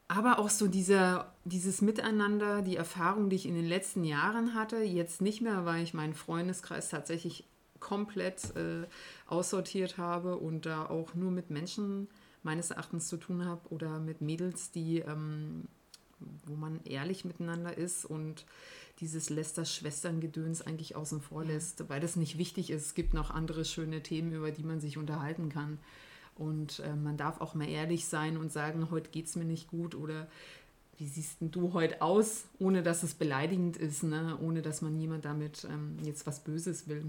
aber 0.09 0.41
auch 0.41 0.51
so 0.51 0.67
dieser, 0.67 1.33
dieses 1.45 1.83
Miteinander, 1.83 2.63
die 2.63 2.77
Erfahrung, 2.77 3.31
die 3.31 3.37
ich 3.37 3.47
in 3.47 3.55
den 3.55 3.67
letzten 3.67 4.03
Jahren 4.03 4.55
hatte, 4.55 4.79
jetzt 4.79 5.23
nicht 5.23 5.41
mehr, 5.41 5.65
weil 5.65 5.85
ich 5.85 5.95
meinen 5.95 6.15
Freundeskreis 6.15 6.89
tatsächlich 6.89 7.45
komplett 7.79 8.57
äh, 8.57 8.87
aussortiert 9.27 9.99
habe 9.99 10.37
und 10.37 10.67
da 10.67 10.87
auch 10.87 11.15
nur 11.15 11.31
mit 11.31 11.51
Menschen 11.51 12.09
meines 12.43 12.71
Erachtens 12.71 13.09
zu 13.09 13.17
tun 13.17 13.45
habe 13.45 13.69
oder 13.71 13.99
mit 13.99 14.21
Mädels, 14.21 14.71
die, 14.71 15.01
ähm, 15.01 15.65
wo 16.47 16.55
man 16.55 16.81
ehrlich 16.85 17.25
miteinander 17.25 17.77
ist 17.77 18.05
und 18.05 18.45
dieses 19.01 19.31
Läster-Schwestern-Gedöns 19.31 20.63
eigentlich 20.63 20.95
außen 20.95 21.23
vor 21.23 21.45
lässt, 21.45 21.89
weil 21.89 22.01
das 22.01 22.17
nicht 22.17 22.37
wichtig 22.37 22.71
ist. 22.71 22.87
Es 22.87 22.95
gibt 22.95 23.15
noch 23.15 23.31
andere 23.31 23.65
schöne 23.65 24.03
Themen, 24.03 24.33
über 24.33 24.51
die 24.51 24.63
man 24.63 24.81
sich 24.81 24.99
unterhalten 24.99 25.49
kann. 25.49 25.79
Und 26.37 26.81
äh, 26.81 26.95
man 26.95 27.17
darf 27.17 27.41
auch 27.41 27.55
mal 27.55 27.69
ehrlich 27.69 28.07
sein 28.07 28.37
und 28.37 28.53
sagen, 28.53 28.91
heute 28.91 29.11
geht 29.11 29.27
es 29.27 29.37
mir 29.37 29.45
nicht 29.45 29.69
gut 29.69 29.95
oder 29.95 30.27
wie 30.97 31.07
siehst 31.07 31.39
du 31.41 31.73
heute 31.73 32.03
aus, 32.03 32.45
ohne 32.59 32.83
dass 32.83 33.03
es 33.03 33.15
beleidigend 33.15 33.79
ist, 33.79 34.03
ne? 34.03 34.39
ohne 34.41 34.61
dass 34.61 34.83
man 34.83 34.99
jemand 34.99 35.25
damit 35.25 35.65
ähm, 35.65 35.97
jetzt 36.03 36.27
was 36.27 36.45
Böses 36.45 36.89
will. 36.89 37.07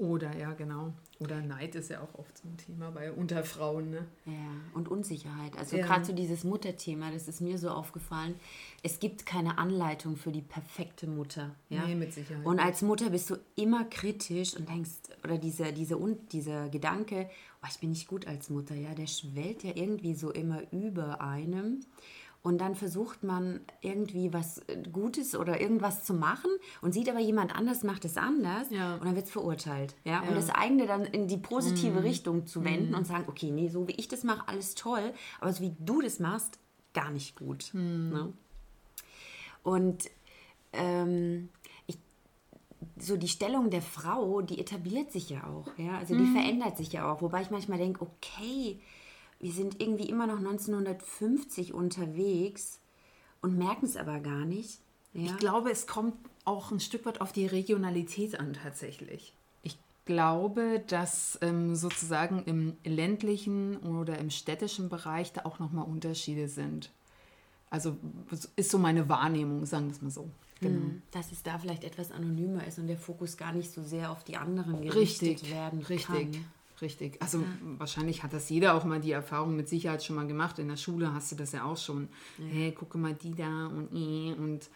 Oder 0.00 0.34
ja, 0.34 0.54
genau. 0.54 0.94
Oder 1.18 1.42
Neid 1.42 1.74
ist 1.74 1.90
ja 1.90 2.00
auch 2.00 2.18
oft 2.18 2.38
so 2.38 2.48
ein 2.48 2.56
Thema 2.56 2.90
bei 2.90 3.12
unter 3.12 3.44
Frauen. 3.44 3.90
Ne? 3.90 4.06
Ja, 4.24 4.32
und 4.72 4.88
Unsicherheit. 4.88 5.58
Also 5.58 5.76
ja. 5.76 5.84
gerade 5.84 6.06
so 6.06 6.14
dieses 6.14 6.42
Mutterthema, 6.42 7.10
das 7.10 7.28
ist 7.28 7.42
mir 7.42 7.58
so 7.58 7.68
aufgefallen. 7.68 8.34
Es 8.82 8.98
gibt 8.98 9.26
keine 9.26 9.58
Anleitung 9.58 10.16
für 10.16 10.32
die 10.32 10.40
perfekte 10.40 11.06
Mutter. 11.06 11.54
Ja? 11.68 11.86
Nee, 11.86 11.96
mit 11.96 12.14
Sicherheit. 12.14 12.46
Und 12.46 12.60
als 12.60 12.80
Mutter 12.80 13.10
bist 13.10 13.28
du 13.28 13.36
immer 13.56 13.84
kritisch 13.84 14.56
und 14.56 14.70
denkst, 14.70 14.90
oder 15.22 15.36
dieser, 15.36 15.70
diese, 15.72 15.98
dieser 16.32 16.70
Gedanke, 16.70 17.28
oh, 17.62 17.66
ich 17.70 17.78
bin 17.78 17.90
nicht 17.90 18.08
gut 18.08 18.26
als 18.26 18.48
Mutter, 18.48 18.74
ja, 18.74 18.94
der 18.94 19.06
schwellt 19.06 19.64
ja 19.64 19.72
irgendwie 19.74 20.14
so 20.14 20.30
immer 20.30 20.62
über 20.72 21.20
einem 21.20 21.84
und 22.42 22.58
dann 22.58 22.74
versucht 22.74 23.22
man 23.22 23.60
irgendwie 23.82 24.32
was 24.32 24.58
äh, 24.68 24.82
Gutes 24.90 25.36
oder 25.36 25.60
irgendwas 25.60 26.04
zu 26.04 26.14
machen 26.14 26.50
und 26.80 26.92
sieht 26.92 27.08
aber 27.08 27.20
jemand 27.20 27.54
anders 27.54 27.82
macht 27.82 28.04
es 28.04 28.16
anders 28.16 28.70
ja. 28.70 28.94
und 28.94 29.04
dann 29.04 29.14
wird 29.14 29.26
es 29.26 29.32
verurteilt. 29.32 29.94
Ja? 30.04 30.22
ja? 30.22 30.28
Und 30.28 30.34
das 30.34 30.50
eigene 30.50 30.86
dann 30.86 31.04
in 31.04 31.28
die 31.28 31.36
positive 31.36 31.98
mhm. 31.98 32.06
Richtung 32.06 32.46
zu 32.46 32.64
wenden 32.64 32.90
mhm. 32.90 32.98
und 32.98 33.06
sagen, 33.06 33.24
okay, 33.28 33.50
nee, 33.50 33.68
so 33.68 33.86
wie 33.88 33.92
ich 33.92 34.08
das 34.08 34.24
mache, 34.24 34.48
alles 34.48 34.74
toll, 34.74 35.12
aber 35.40 35.52
so 35.52 35.62
wie 35.62 35.76
du 35.78 36.00
das 36.00 36.18
machst, 36.18 36.58
gar 36.94 37.10
nicht 37.10 37.36
gut. 37.36 37.70
Mhm. 37.74 38.10
Ne? 38.10 38.32
Und 39.62 40.04
ähm, 40.72 41.50
ich, 41.86 41.98
so 42.98 43.18
die 43.18 43.28
Stellung 43.28 43.68
der 43.68 43.82
Frau, 43.82 44.40
die 44.40 44.58
etabliert 44.58 45.12
sich 45.12 45.28
ja 45.28 45.44
auch, 45.44 45.68
ja, 45.76 45.98
also 45.98 46.14
die 46.14 46.22
mhm. 46.22 46.32
verändert 46.32 46.78
sich 46.78 46.92
ja 46.92 47.12
auch, 47.12 47.20
wobei 47.20 47.42
ich 47.42 47.50
manchmal 47.50 47.78
denke, 47.78 48.02
okay, 48.02 48.80
wir 49.40 49.52
sind 49.52 49.80
irgendwie 49.80 50.08
immer 50.08 50.26
noch 50.26 50.38
1950 50.38 51.72
unterwegs 51.74 52.78
und 53.40 53.56
merken 53.56 53.86
es 53.86 53.96
aber 53.96 54.20
gar 54.20 54.44
nicht. 54.44 54.80
Ja? 55.14 55.24
Ich 55.24 55.36
glaube, 55.38 55.70
es 55.70 55.86
kommt 55.86 56.14
auch 56.44 56.70
ein 56.70 56.80
Stück 56.80 57.06
weit 57.06 57.20
auf 57.20 57.32
die 57.32 57.46
Regionalität 57.46 58.38
an 58.38 58.52
tatsächlich. 58.52 59.32
Ich 59.62 59.78
glaube, 60.04 60.84
dass 60.86 61.38
ähm, 61.40 61.74
sozusagen 61.74 62.44
im 62.44 62.76
ländlichen 62.84 63.78
oder 63.78 64.18
im 64.18 64.30
städtischen 64.30 64.88
Bereich 64.88 65.32
da 65.32 65.44
auch 65.44 65.58
nochmal 65.58 65.86
Unterschiede 65.86 66.48
sind. 66.48 66.90
Also 67.70 67.96
ist 68.56 68.70
so 68.70 68.78
meine 68.78 69.08
Wahrnehmung, 69.08 69.64
sagen 69.64 69.86
wir 69.86 69.92
es 69.92 70.02
mal 70.02 70.10
so. 70.10 70.28
Genau. 70.60 70.90
Dass 71.12 71.32
es 71.32 71.42
da 71.42 71.58
vielleicht 71.58 71.84
etwas 71.84 72.12
anonymer 72.12 72.66
ist 72.66 72.78
und 72.78 72.86
der 72.86 72.98
Fokus 72.98 73.38
gar 73.38 73.52
nicht 73.52 73.72
so 73.72 73.82
sehr 73.82 74.10
auf 74.10 74.24
die 74.24 74.36
anderen 74.36 74.82
gerichtet 74.82 75.28
richtig, 75.28 75.50
werden 75.50 75.78
richtig, 75.78 76.06
kann. 76.06 76.16
Richtig. 76.16 76.42
Also 77.20 77.38
ja. 77.38 77.46
wahrscheinlich 77.78 78.22
hat 78.22 78.32
das 78.32 78.48
jeder 78.48 78.74
auch 78.74 78.84
mal 78.84 79.00
die 79.00 79.12
Erfahrung 79.12 79.56
mit 79.56 79.68
Sicherheit 79.68 80.02
schon 80.02 80.16
mal 80.16 80.26
gemacht. 80.26 80.58
In 80.58 80.68
der 80.68 80.76
Schule 80.76 81.12
hast 81.12 81.32
du 81.32 81.36
das 81.36 81.52
ja 81.52 81.64
auch 81.64 81.76
schon. 81.76 82.08
Ja. 82.38 82.44
Hey, 82.46 82.72
gucke 82.72 82.98
mal 82.98 83.14
die 83.14 83.34
da 83.34 83.66
und 83.66 83.92
eh 83.94 84.32
und 84.32 84.68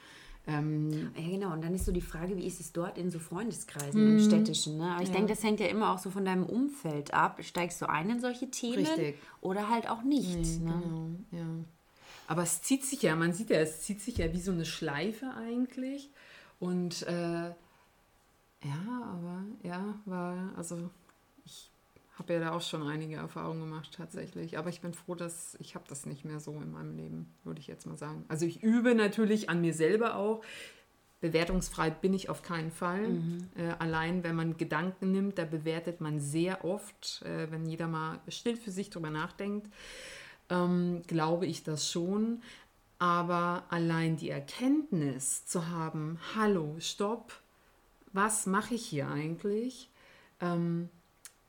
ähm, 0.47 1.11
ja, 1.17 1.29
genau. 1.29 1.53
Und 1.53 1.65
dann 1.65 1.75
ist 1.75 1.87
so 1.87 1.93
die 1.93 2.03
Frage, 2.03 2.37
wie 2.37 2.47
ist 2.47 2.61
es 2.61 2.73
dort 2.73 2.99
in 2.99 3.11
so 3.11 3.19
Freundeskreisen, 3.19 4.05
mhm. 4.05 4.19
im 4.19 4.25
städtischen? 4.25 4.77
Ne? 4.77 4.93
Aber 4.93 5.03
ich 5.03 5.09
ja. 5.09 5.15
denke, 5.15 5.33
das 5.33 5.43
hängt 5.43 5.61
ja 5.61 5.67
immer 5.67 5.93
auch 5.93 5.99
so 5.99 6.11
von 6.11 6.25
deinem 6.25 6.45
Umfeld 6.45 7.15
ab. 7.15 7.43
Steigst 7.43 7.81
du 7.81 7.89
ein 7.89 8.11
in 8.11 8.21
solche 8.21 8.51
Themen 8.51 8.87
Richtig. 8.87 9.17
oder 9.41 9.71
halt 9.71 9.89
auch 9.89 10.03
nicht? 10.03 10.37
Nee, 10.37 10.65
ne? 10.65 10.83
Genau, 10.83 11.11
ja. 11.31 11.47
Aber 12.27 12.43
es 12.43 12.63
zieht 12.63 12.85
sich 12.85 13.03
ja, 13.03 13.17
man 13.17 13.33
sieht 13.33 13.51
ja, 13.51 13.59
es 13.59 13.83
zieht 13.83 14.01
sich 14.01 14.19
ja 14.19 14.33
wie 14.33 14.41
so 14.41 14.53
eine 14.53 14.65
Schleife 14.65 15.33
eigentlich. 15.35 16.11
Und 16.61 17.03
äh, 17.07 17.53
ja, 18.65 18.85
aber 19.03 19.45
ja, 19.63 19.95
war, 20.07 20.53
also 20.57 20.91
habe 22.18 22.35
ja 22.35 22.40
da 22.40 22.52
auch 22.52 22.62
schon 22.62 22.87
einige 22.87 23.16
Erfahrungen 23.16 23.61
gemacht 23.61 23.90
tatsächlich. 23.97 24.59
Aber 24.59 24.68
ich 24.68 24.80
bin 24.80 24.94
froh, 24.94 25.14
dass 25.14 25.56
ich 25.61 25.75
habe 25.75 25.85
das 25.88 26.06
nicht 26.06 26.25
mehr 26.25 26.40
so 26.40 26.52
in 26.61 26.73
meinem 26.73 26.97
Leben, 26.97 27.35
würde 27.42 27.61
ich 27.61 27.66
jetzt 27.66 27.87
mal 27.87 27.97
sagen. 27.97 28.25
Also 28.28 28.47
ich 28.47 28.62
übe 28.62 28.94
natürlich 28.94 29.49
an 29.50 29.61
mir 29.61 29.75
selber 29.75 30.16
auch. 30.16 30.42
Bewertungsfrei 31.21 31.90
bin 31.90 32.12
ich 32.12 32.28
auf 32.28 32.42
keinen 32.42 32.71
Fall. 32.71 33.09
Mhm. 33.09 33.49
Äh, 33.56 33.75
allein 33.78 34.23
wenn 34.23 34.37
man 34.37 34.56
Gedanken 34.56 35.11
nimmt, 35.11 35.38
da 35.38 35.44
bewertet 35.44 36.00
man 36.00 36.21
sehr 36.21 36.64
oft, 36.64 37.23
äh, 37.23 37.50
wenn 37.50 37.66
jeder 37.66 37.88
mal 37.88 38.21
still 38.28 38.56
für 38.56 38.71
sich 38.71 38.90
drüber 38.90 39.11
nachdenkt 39.11 39.68
ähm, 40.50 41.02
glaube 41.06 41.47
ich 41.47 41.62
das 41.62 41.90
schon. 41.90 42.42
Aber 42.99 43.64
allein 43.71 44.16
die 44.16 44.30
Erkenntnis 44.30 45.47
zu 45.47 45.68
haben, 45.68 46.18
hallo, 46.35 46.76
stopp, 46.78 47.33
was 48.12 48.47
mache 48.47 48.75
ich 48.75 48.87
hier 48.87 49.09
eigentlich? 49.09 49.90
Ähm, 50.40 50.88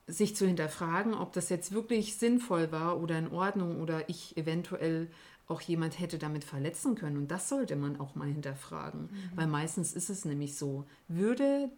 sich 0.06 0.36
zu 0.36 0.46
hinterfragen, 0.46 1.14
ob 1.14 1.32
das 1.32 1.48
jetzt 1.48 1.72
wirklich 1.72 2.16
sinnvoll 2.16 2.70
war 2.70 3.00
oder 3.00 3.18
in 3.18 3.32
Ordnung 3.32 3.80
oder 3.80 4.08
ich 4.08 4.36
eventuell 4.36 5.08
auch 5.48 5.60
jemand 5.60 5.98
hätte 6.00 6.18
damit 6.18 6.44
verletzen 6.44 6.94
können. 6.94 7.16
Und 7.16 7.30
das 7.30 7.48
sollte 7.48 7.76
man 7.76 7.98
auch 8.00 8.14
mal 8.14 8.28
hinterfragen, 8.28 9.02
mhm. 9.02 9.30
weil 9.34 9.46
meistens 9.46 9.92
ist 9.92 10.10
es 10.10 10.24
nämlich 10.24 10.56
so, 10.56 10.84
würde 11.08 11.70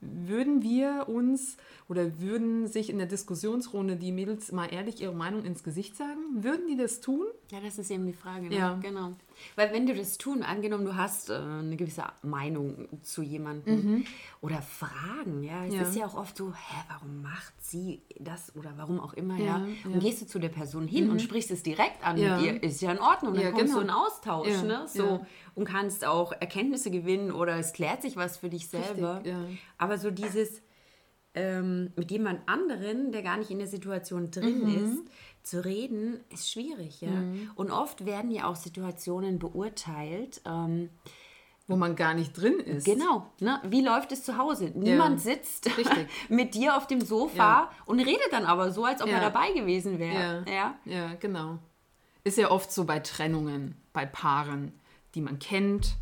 würden 0.00 0.62
wir 0.62 1.06
uns 1.08 1.56
oder 1.88 2.20
würden 2.20 2.68
sich 2.68 2.88
in 2.88 2.98
der 2.98 3.08
Diskussionsrunde 3.08 3.96
die 3.96 4.12
Mädels 4.12 4.52
mal 4.52 4.66
ehrlich 4.66 5.00
ihre 5.00 5.14
Meinung 5.14 5.44
ins 5.44 5.64
Gesicht 5.64 5.96
sagen? 5.96 6.20
Würden 6.44 6.68
die 6.68 6.76
das 6.76 7.00
tun? 7.00 7.26
Ja, 7.50 7.60
das 7.60 7.78
ist 7.78 7.90
eben 7.90 8.06
die 8.06 8.12
Frage. 8.12 8.48
Ne? 8.48 8.56
Ja. 8.56 8.78
Genau. 8.82 9.12
Weil 9.56 9.72
wenn 9.72 9.86
du 9.86 9.94
das 9.94 10.18
tun, 10.18 10.42
angenommen, 10.42 10.84
du 10.84 10.96
hast 10.96 11.30
äh, 11.30 11.34
eine 11.34 11.76
gewisse 11.76 12.04
Meinung 12.22 12.88
zu 13.02 13.22
jemandem 13.22 13.74
mhm. 13.74 14.04
oder 14.42 14.60
Fragen, 14.60 15.42
ja, 15.42 15.64
es 15.64 15.74
ja. 15.74 15.82
ist 15.82 15.96
ja 15.96 16.06
auch 16.06 16.14
oft 16.14 16.36
so, 16.36 16.52
hä, 16.52 16.84
warum 16.88 17.22
macht 17.22 17.54
sie 17.60 18.02
das 18.18 18.54
oder 18.54 18.74
warum 18.76 19.00
auch 19.00 19.14
immer, 19.14 19.38
ja. 19.38 19.66
ja. 19.66 19.66
Und 19.84 20.00
gehst 20.00 20.20
du 20.20 20.26
zu 20.26 20.38
der 20.38 20.50
Person 20.50 20.86
hin 20.86 21.06
mhm. 21.06 21.12
und 21.12 21.22
sprichst 21.22 21.50
es 21.50 21.62
direkt 21.62 22.04
an 22.04 22.16
mit 22.16 22.42
ihr, 22.42 22.62
ist 22.62 22.82
ja 22.82 22.92
in 22.92 22.98
Ordnung, 22.98 23.32
dann 23.34 23.52
kommst 23.52 23.66
genau. 23.66 23.78
du 23.78 23.84
in 23.84 23.90
Austausch, 23.90 24.62
ne? 24.62 24.86
So 24.86 25.24
und 25.54 25.64
kannst 25.64 26.04
auch 26.04 26.32
Erkenntnisse 26.32 26.90
gewinnen 26.90 27.32
oder 27.32 27.56
es 27.56 27.72
klärt 27.72 28.02
sich 28.02 28.16
was 28.16 28.36
für 28.36 28.50
dich 28.50 28.68
selber. 28.68 29.16
Richtig, 29.24 29.34
Aber 29.78 29.98
so 29.98 30.10
dieses 30.10 30.62
ähm, 31.34 31.92
mit 31.96 32.10
jemand 32.10 32.48
anderen, 32.48 33.12
der 33.12 33.22
gar 33.22 33.36
nicht 33.36 33.50
in 33.50 33.58
der 33.58 33.68
Situation 33.68 34.30
drin 34.30 34.64
mhm. 34.64 34.84
ist, 34.84 35.02
zu 35.48 35.64
reden, 35.64 36.20
ist 36.30 36.50
schwierig, 36.50 37.00
ja. 37.00 37.10
Mhm. 37.10 37.50
Und 37.54 37.70
oft 37.70 38.04
werden 38.04 38.30
ja 38.30 38.46
auch 38.46 38.56
Situationen 38.56 39.38
beurteilt, 39.38 40.40
ähm, 40.44 40.90
wo 41.66 41.76
man 41.76 41.96
gar 41.96 42.14
nicht 42.14 42.32
drin 42.32 42.60
ist. 42.60 42.84
Genau. 42.84 43.30
Ne? 43.40 43.60
Wie 43.64 43.82
läuft 43.82 44.10
es 44.12 44.24
zu 44.24 44.38
Hause? 44.38 44.72
Niemand 44.74 45.24
ja. 45.24 45.32
sitzt 45.34 45.70
mit 46.28 46.54
dir 46.54 46.76
auf 46.76 46.86
dem 46.86 47.02
Sofa 47.02 47.36
ja. 47.36 47.70
und 47.84 48.00
redet 48.00 48.32
dann 48.32 48.46
aber 48.46 48.72
so, 48.72 48.84
als 48.84 49.02
ob 49.02 49.08
ja. 49.08 49.16
er 49.16 49.20
dabei 49.20 49.52
gewesen 49.52 49.98
wäre. 49.98 50.44
Ja. 50.48 50.78
ja, 50.84 51.14
genau. 51.20 51.58
Ist 52.24 52.38
ja 52.38 52.50
oft 52.50 52.72
so 52.72 52.84
bei 52.84 53.00
Trennungen, 53.00 53.76
bei 53.92 54.06
Paaren, 54.06 54.72
die 55.14 55.20
man 55.20 55.38
kennt. 55.38 55.96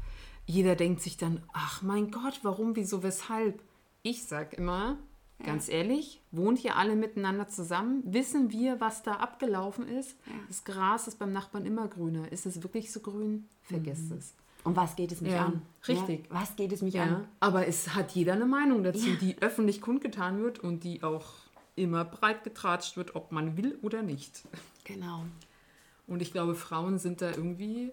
Jeder 0.46 0.76
denkt 0.76 1.02
sich 1.02 1.16
dann, 1.16 1.42
ach 1.52 1.82
mein 1.82 2.12
Gott, 2.12 2.40
warum, 2.42 2.76
wieso, 2.76 3.02
weshalb? 3.02 3.60
Ich 4.02 4.24
sag 4.24 4.54
immer, 4.54 4.96
Ganz 5.44 5.68
ehrlich, 5.68 6.22
wohnt 6.30 6.64
ihr 6.64 6.76
alle 6.76 6.96
miteinander 6.96 7.46
zusammen? 7.46 8.02
Wissen 8.06 8.50
wir, 8.50 8.80
was 8.80 9.02
da 9.02 9.12
abgelaufen 9.16 9.86
ist? 9.86 10.16
Ja. 10.26 10.32
Das 10.48 10.64
Gras 10.64 11.08
ist 11.08 11.18
beim 11.18 11.32
Nachbarn 11.32 11.66
immer 11.66 11.88
grüner. 11.88 12.32
Ist 12.32 12.46
es 12.46 12.62
wirklich 12.62 12.90
so 12.90 13.00
grün? 13.00 13.48
Vergesst 13.62 14.10
mhm. 14.10 14.18
es. 14.18 14.34
Und 14.64 14.74
was 14.76 14.96
geht 14.96 15.12
es 15.12 15.20
mich 15.20 15.32
ja, 15.32 15.46
an? 15.46 15.62
Richtig. 15.86 16.26
Ja, 16.28 16.40
was 16.40 16.56
geht 16.56 16.72
es 16.72 16.82
mich 16.82 16.94
ja. 16.94 17.04
an? 17.04 17.28
Aber 17.38 17.68
es 17.68 17.94
hat 17.94 18.12
jeder 18.12 18.32
eine 18.32 18.46
Meinung 18.46 18.82
dazu, 18.82 19.14
die 19.20 19.40
öffentlich 19.40 19.80
kundgetan 19.80 20.42
wird 20.42 20.58
und 20.58 20.82
die 20.82 21.02
auch 21.02 21.26
immer 21.76 22.04
breit 22.04 22.42
getratscht 22.42 22.96
wird, 22.96 23.14
ob 23.14 23.30
man 23.30 23.56
will 23.56 23.78
oder 23.82 24.02
nicht. 24.02 24.42
Genau. 24.84 25.24
Und 26.06 26.22
ich 26.22 26.32
glaube, 26.32 26.54
Frauen 26.54 26.98
sind 26.98 27.20
da 27.20 27.30
irgendwie 27.30 27.92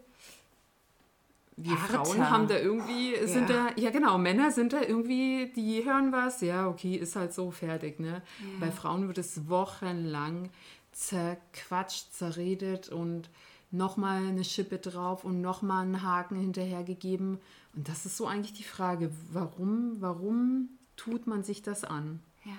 wir 1.56 1.80
Härter. 1.80 2.06
Frauen 2.06 2.30
haben 2.30 2.48
da 2.48 2.58
irgendwie, 2.58 3.16
sind 3.28 3.50
ja. 3.50 3.70
da, 3.70 3.82
ja 3.82 3.92
genau, 3.92 4.18
Männer 4.18 4.52
sind 4.52 4.74
da 4.74 4.82
irgendwie, 4.82 5.52
die 5.56 5.86
hören 5.86 6.12
was, 6.12 6.42
ja, 6.42 6.68
okay, 6.68 6.96
ist 6.96 7.16
halt 7.16 7.34
so 7.34 7.52
fertig, 7.52 8.00
ne? 8.00 8.22
Ja. 8.40 8.60
Bei 8.60 8.72
Frauen 8.72 9.08
wird 9.08 9.18
es 9.18 9.48
wochenlang 9.50 10.50
zerquatscht, 10.92 12.14
zerredet 12.14 12.90
und 12.90 13.30
nochmal 13.72 14.28
eine 14.28 14.44
Schippe 14.44 14.78
drauf 14.78 15.24
und 15.24 15.42
nochmal 15.42 15.84
einen 15.84 16.04
Haken 16.04 16.36
hinterhergegeben. 16.36 17.40
Und 17.76 17.90
das 17.90 18.06
ist 18.06 18.18
so 18.18 18.28
eigentlich 18.28 18.54
die 18.54 18.64
Frage, 18.64 19.12
warum, 19.32 19.98
warum 20.00 20.70
tut 20.96 21.28
man 21.28 21.44
sich 21.44 21.62
das 21.62 21.84
an? 21.84 22.20
Ja. 22.46 22.58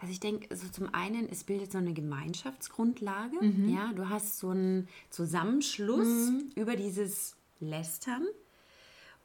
Also 0.00 0.12
ich 0.12 0.20
denke, 0.20 0.54
so 0.54 0.68
zum 0.68 0.92
einen, 0.92 1.28
es 1.28 1.44
bildet 1.44 1.70
so 1.70 1.78
eine 1.78 1.92
Gemeinschaftsgrundlage. 1.92 3.36
Mhm. 3.40 3.68
Ja, 3.68 3.92
du 3.92 4.08
hast 4.08 4.38
so 4.38 4.50
einen 4.50 4.88
Zusammenschluss 5.10 6.30
mhm. 6.30 6.50
über 6.56 6.74
dieses 6.74 7.36
lästern 7.62 8.26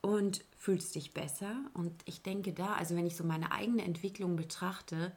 und 0.01 0.43
fühlst 0.57 0.95
dich 0.95 1.13
besser. 1.13 1.55
Und 1.73 1.93
ich 2.05 2.21
denke 2.21 2.53
da, 2.53 2.73
also 2.73 2.95
wenn 2.95 3.05
ich 3.05 3.15
so 3.15 3.23
meine 3.23 3.51
eigene 3.51 3.83
Entwicklung 3.83 4.35
betrachte, 4.35 5.11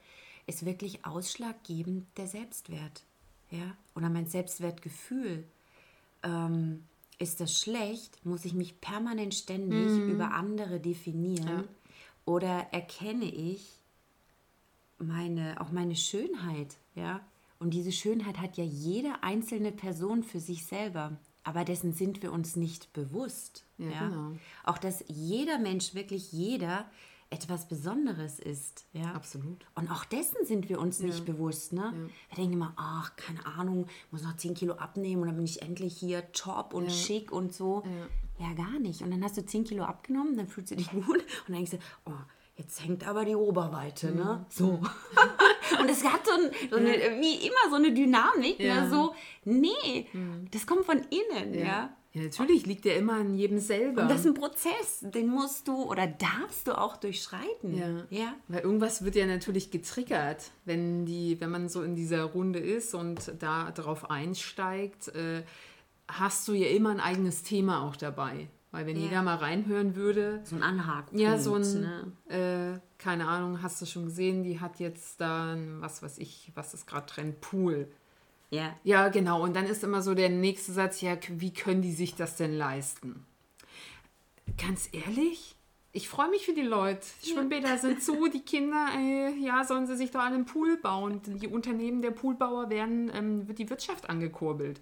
ist 0.46 0.64
wirklich 0.64 1.04
ausschlaggebend 1.04 2.06
der 2.16 2.26
Selbstwert. 2.26 3.04
Ja? 3.50 3.76
Oder 3.94 4.08
mein 4.08 4.26
Selbstwertgefühl. 4.26 5.44
Ähm, 6.22 6.84
ist 7.18 7.40
das 7.40 7.58
schlecht? 7.58 8.24
Muss 8.24 8.44
ich 8.44 8.54
mich 8.54 8.80
permanent 8.80 9.34
ständig 9.34 9.88
mhm. 9.88 10.10
über 10.10 10.32
andere 10.32 10.80
definieren? 10.80 11.46
Ja. 11.46 11.64
Oder 12.24 12.66
erkenne 12.72 13.26
ich 13.26 13.66
meine, 14.98 15.60
auch 15.60 15.70
meine 15.70 15.96
Schönheit? 15.96 16.76
Ja? 16.94 17.20
Und 17.58 17.74
diese 17.74 17.92
Schönheit 17.92 18.38
hat 18.38 18.56
ja 18.56 18.64
jede 18.64 19.22
einzelne 19.22 19.70
Person 19.70 20.22
für 20.22 20.40
sich 20.40 20.64
selber 20.64 21.18
aber 21.44 21.64
dessen 21.64 21.92
sind 21.92 22.22
wir 22.22 22.32
uns 22.32 22.56
nicht 22.56 22.92
bewusst. 22.92 23.64
Ja, 23.78 23.88
ja? 23.90 24.08
Genau. 24.08 24.32
Auch 24.64 24.78
dass 24.78 25.04
jeder 25.08 25.58
Mensch, 25.58 25.94
wirklich 25.94 26.32
jeder, 26.32 26.86
etwas 27.30 27.68
Besonderes 27.68 28.40
ist. 28.40 28.86
Ja? 28.92 29.12
Absolut. 29.12 29.64
Und 29.76 29.90
auch 29.90 30.04
dessen 30.04 30.44
sind 30.44 30.68
wir 30.68 30.80
uns 30.80 30.98
ja. 30.98 31.06
nicht 31.06 31.24
bewusst. 31.24 31.72
Ne? 31.72 31.80
Ja. 31.82 31.92
Wir 31.92 32.36
denken 32.36 32.54
immer, 32.54 32.74
ach, 32.76 33.14
keine 33.16 33.46
Ahnung, 33.46 33.86
muss 34.10 34.22
noch 34.22 34.36
10 34.36 34.54
Kilo 34.54 34.74
abnehmen 34.74 35.22
und 35.22 35.28
dann 35.28 35.36
bin 35.36 35.44
ich 35.44 35.62
endlich 35.62 35.96
hier 35.96 36.30
top 36.32 36.74
und 36.74 36.90
schick 36.90 37.30
und 37.30 37.54
so. 37.54 37.84
Ja. 38.38 38.52
gar 38.54 38.78
nicht. 38.80 39.02
Und 39.02 39.12
dann 39.12 39.22
hast 39.22 39.36
du 39.36 39.46
10 39.46 39.64
Kilo 39.64 39.84
abgenommen, 39.84 40.36
dann 40.36 40.48
fühlst 40.48 40.72
du 40.72 40.76
dich 40.76 40.90
gut 40.90 41.06
und 41.06 41.48
dann 41.48 41.54
denkst 41.56 41.70
du, 41.70 41.78
oh, 42.06 42.18
jetzt 42.56 42.84
hängt 42.84 43.06
aber 43.06 43.24
die 43.24 43.36
Oberweite, 43.36 44.12
ne? 44.12 44.44
So. 44.48 44.80
Und 45.78 45.90
es 45.90 46.04
hat 46.04 46.26
so, 46.26 46.32
ein, 46.32 46.50
so 46.70 46.76
eine, 46.76 46.90
wie 47.20 47.46
immer 47.46 47.70
so 47.70 47.76
eine 47.76 47.92
Dynamik, 47.92 48.58
ne? 48.58 48.66
ja. 48.66 48.88
so, 48.88 49.14
nee, 49.44 50.06
mhm. 50.12 50.46
das 50.50 50.66
kommt 50.66 50.84
von 50.84 50.98
innen, 51.10 51.54
ja. 51.54 51.66
ja. 51.66 51.96
Ja, 52.12 52.22
natürlich 52.22 52.66
liegt 52.66 52.84
der 52.86 52.96
immer 52.96 53.14
an 53.14 53.36
jedem 53.36 53.60
selber. 53.60 54.02
Und 54.02 54.10
das 54.10 54.20
ist 54.20 54.26
ein 54.26 54.34
Prozess, 54.34 54.98
den 55.00 55.28
musst 55.28 55.68
du 55.68 55.84
oder 55.84 56.08
darfst 56.08 56.66
du 56.66 56.76
auch 56.76 56.96
durchschreiten. 56.96 57.76
Ja. 57.76 58.04
ja. 58.10 58.34
Weil 58.48 58.62
irgendwas 58.62 59.04
wird 59.04 59.14
ja 59.14 59.26
natürlich 59.26 59.70
getriggert, 59.70 60.50
wenn, 60.64 61.06
die, 61.06 61.40
wenn 61.40 61.50
man 61.50 61.68
so 61.68 61.84
in 61.84 61.94
dieser 61.94 62.24
Runde 62.24 62.58
ist 62.58 62.94
und 62.94 63.32
da 63.38 63.70
darauf 63.70 64.10
einsteigt, 64.10 65.14
äh, 65.14 65.44
hast 66.08 66.48
du 66.48 66.52
ja 66.52 66.66
immer 66.68 66.90
ein 66.90 66.98
eigenes 66.98 67.44
Thema 67.44 67.86
auch 67.86 67.94
dabei. 67.94 68.48
Weil 68.72 68.86
wenn 68.86 68.96
ja. 68.96 69.02
jeder 69.02 69.22
mal 69.22 69.36
reinhören 69.36 69.96
würde. 69.96 70.40
So 70.44 70.56
ein 70.56 70.62
Anhaken. 70.62 71.18
Ja, 71.18 71.38
so 71.38 71.54
ein, 71.54 71.62
ne? 71.62 72.12
äh, 72.28 72.80
keine 72.98 73.26
Ahnung, 73.26 73.62
hast 73.62 73.82
du 73.82 73.86
schon 73.86 74.04
gesehen, 74.04 74.44
die 74.44 74.60
hat 74.60 74.78
jetzt 74.78 75.20
da, 75.20 75.56
was 75.80 76.02
weiß 76.02 76.18
ich, 76.18 76.52
was 76.54 76.72
ist 76.74 76.86
gerade 76.86 77.06
Trend, 77.06 77.40
Pool. 77.40 77.88
Ja. 78.50 78.76
Ja, 78.84 79.08
genau. 79.08 79.42
Und 79.42 79.56
dann 79.56 79.66
ist 79.66 79.82
immer 79.82 80.02
so 80.02 80.14
der 80.14 80.28
nächste 80.28 80.72
Satz, 80.72 81.00
ja, 81.00 81.16
wie 81.28 81.52
können 81.52 81.82
die 81.82 81.92
sich 81.92 82.14
das 82.14 82.36
denn 82.36 82.56
leisten? 82.56 83.24
Ganz 84.56 84.88
ehrlich, 84.92 85.56
ich 85.92 86.08
freue 86.08 86.30
mich 86.30 86.46
für 86.46 86.52
die 86.52 86.62
Leute. 86.62 87.04
Schwimmbäder 87.24 87.76
sind 87.78 88.02
zu, 88.02 88.28
die 88.32 88.42
Kinder, 88.42 88.88
äh, 88.96 89.34
ja, 89.40 89.64
sollen 89.64 89.88
sie 89.88 89.96
sich 89.96 90.12
doch 90.12 90.20
einen 90.20 90.44
Pool 90.44 90.76
bauen. 90.76 91.20
Die 91.26 91.48
Unternehmen 91.48 92.02
der 92.02 92.12
Poolbauer 92.12 92.70
werden, 92.70 93.10
ähm, 93.12 93.48
wird 93.48 93.58
die 93.58 93.68
Wirtschaft 93.68 94.08
angekurbelt. 94.08 94.80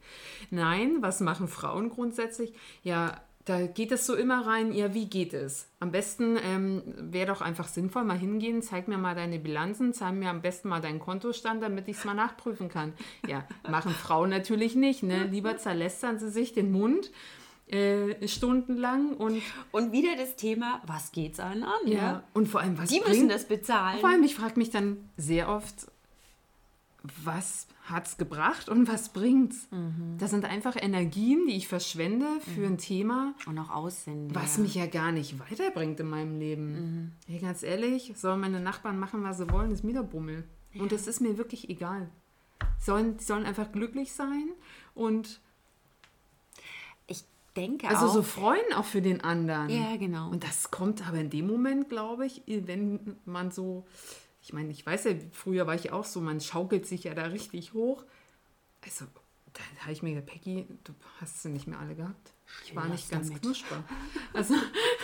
Nein, 0.51 0.99
was 1.01 1.21
machen 1.21 1.49
Frauen 1.49 1.89
grundsätzlich? 1.89 2.53
Ja, 2.83 3.23
da 3.49 3.67
geht 3.67 3.93
es 3.93 4.07
so 4.07 4.15
immer 4.15 4.47
rein, 4.47 4.73
ja, 4.73 4.93
wie 4.95 5.07
geht 5.07 5.33
es? 5.33 5.69
Am 5.81 5.91
besten 5.91 6.37
ähm, 6.43 6.83
wäre 6.99 7.27
doch 7.27 7.41
einfach 7.41 7.69
sinnvoll, 7.69 8.05
mal 8.05 8.19
hingehen, 8.19 8.63
zeig 8.63 8.89
mir 8.89 8.99
mal 8.99 9.15
deine 9.15 9.39
Bilanzen, 9.39 9.93
zeig 9.95 10.15
mir 10.15 10.31
am 10.31 10.43
besten 10.43 10.69
mal 10.69 10.81
deinen 10.81 10.99
Kontostand, 11.01 11.63
damit 11.63 11.89
ich 11.89 11.97
es 11.99 12.05
mal 12.05 12.15
nachprüfen 12.15 12.69
kann. 12.69 12.93
Ja, 13.27 13.47
machen 13.69 13.93
Frauen 13.93 14.31
natürlich 14.31 14.75
nicht, 14.75 15.03
ne? 15.03 15.25
Lieber 15.25 15.57
zerlästern 15.57 16.19
sie 16.19 16.31
sich 16.31 16.53
den 16.53 16.71
Mund 16.73 17.11
äh, 17.69 18.27
stundenlang 18.29 19.15
und 19.15 19.43
Und 19.73 19.93
wieder 19.93 20.17
das 20.17 20.37
Thema, 20.37 20.81
was 20.87 21.13
geht's 21.13 21.39
einen 21.41 21.63
an? 21.65 21.81
ja, 21.87 22.23
und 22.35 22.49
vor 22.49 22.61
allem, 22.61 22.79
was 22.79 22.89
Die 22.89 23.01
müssen 23.01 23.13
bringt- 23.29 23.31
das 23.33 23.47
bezahlen. 23.47 24.01
Vor 24.01 24.09
allem, 24.09 24.23
ich 24.23 24.35
frage 24.35 24.59
mich 24.59 24.71
dann 24.71 25.09
sehr 25.17 25.49
oft, 25.49 25.87
was 27.25 27.67
hat's 27.91 28.17
gebracht 28.17 28.69
und 28.69 28.87
was 28.89 29.13
bringt's? 29.13 29.69
Mhm. 29.71 30.17
Das 30.19 30.31
sind 30.31 30.45
einfach 30.45 30.77
Energien, 30.81 31.47
die 31.47 31.57
ich 31.57 31.69
verschwende 31.69 32.27
für 32.55 32.67
ein 32.67 32.79
Thema, 32.79 33.35
Und 33.47 33.59
auch 33.59 33.71
Aussenden. 33.71 34.35
was 34.35 34.57
ja. 34.57 34.63
mich 34.63 34.75
ja 34.75 34.87
gar 34.87 35.13
nicht 35.13 35.39
weiterbringt 35.39 35.99
in 36.01 36.09
meinem 36.09 36.39
Leben. 36.39 37.13
Hey, 37.27 37.39
ganz 37.39 37.63
ehrlich, 37.63 38.13
sollen 38.17 38.41
meine 38.41 38.61
Nachbarn 38.61 38.99
machen, 38.99 39.23
was 39.25 39.39
sie 39.39 39.51
wollen, 39.51 39.71
ist 39.71 39.85
mir 39.85 39.93
der 39.95 40.03
Bummel. 40.03 40.45
Und 40.79 40.93
das 40.93 41.07
ist 41.07 41.21
mir 41.21 41.39
wirklich 41.39 41.69
egal. 41.71 42.09
Sollen, 42.79 43.19
sollen 43.19 43.45
einfach 43.47 43.73
glücklich 43.73 44.13
sein 44.13 44.49
und 44.95 45.41
Ich 47.07 47.25
denke 47.57 47.89
also 47.89 48.07
auch. 48.07 48.13
so 48.15 48.23
freuen 48.23 48.73
auch 48.77 48.85
für 48.85 49.03
den 49.03 49.21
anderen. 49.23 49.69
ja, 49.71 49.97
genau. 49.97 50.31
Und 50.31 50.45
das 50.45 50.71
kommt 50.71 51.07
aber 51.09 51.19
in 51.19 51.31
dem 51.31 51.47
Moment, 51.47 51.89
glaube 51.89 52.27
ich, 52.27 52.43
wenn 52.47 53.17
man 53.25 53.51
so, 53.51 53.87
ich 54.49 54.55
meine, 54.55 54.71
ich 54.71 54.87
weiß 54.87 55.05
ja, 55.05 55.11
früher 55.31 55.67
war 55.67 55.75
ich 55.75 55.93
auch 55.93 56.07
so, 56.07 56.23
man 56.23 56.41
schaukelt 56.41 56.87
sich 56.87 57.05
ja 57.05 57.13
da 57.13 57.25
richtig 57.25 57.75
hoch. 57.75 58.03
Also, 58.83 59.05
da 59.53 59.61
habe 59.83 59.93
ich 59.93 60.03
mir 60.03 60.15
gedacht, 60.15 60.33
Peggy, 60.33 60.65
du 60.85 60.95
hast 61.21 61.43
sie 61.43 61.51
nicht 61.51 61.67
mehr 61.67 61.79
alle 61.79 61.95
gehabt. 61.95 62.33
Ich 62.65 62.75
war 62.75 62.87
nicht 62.89 63.11
ganz 63.11 63.27
damit. 63.27 63.43
knusper. 63.43 63.85
Also, 64.33 64.55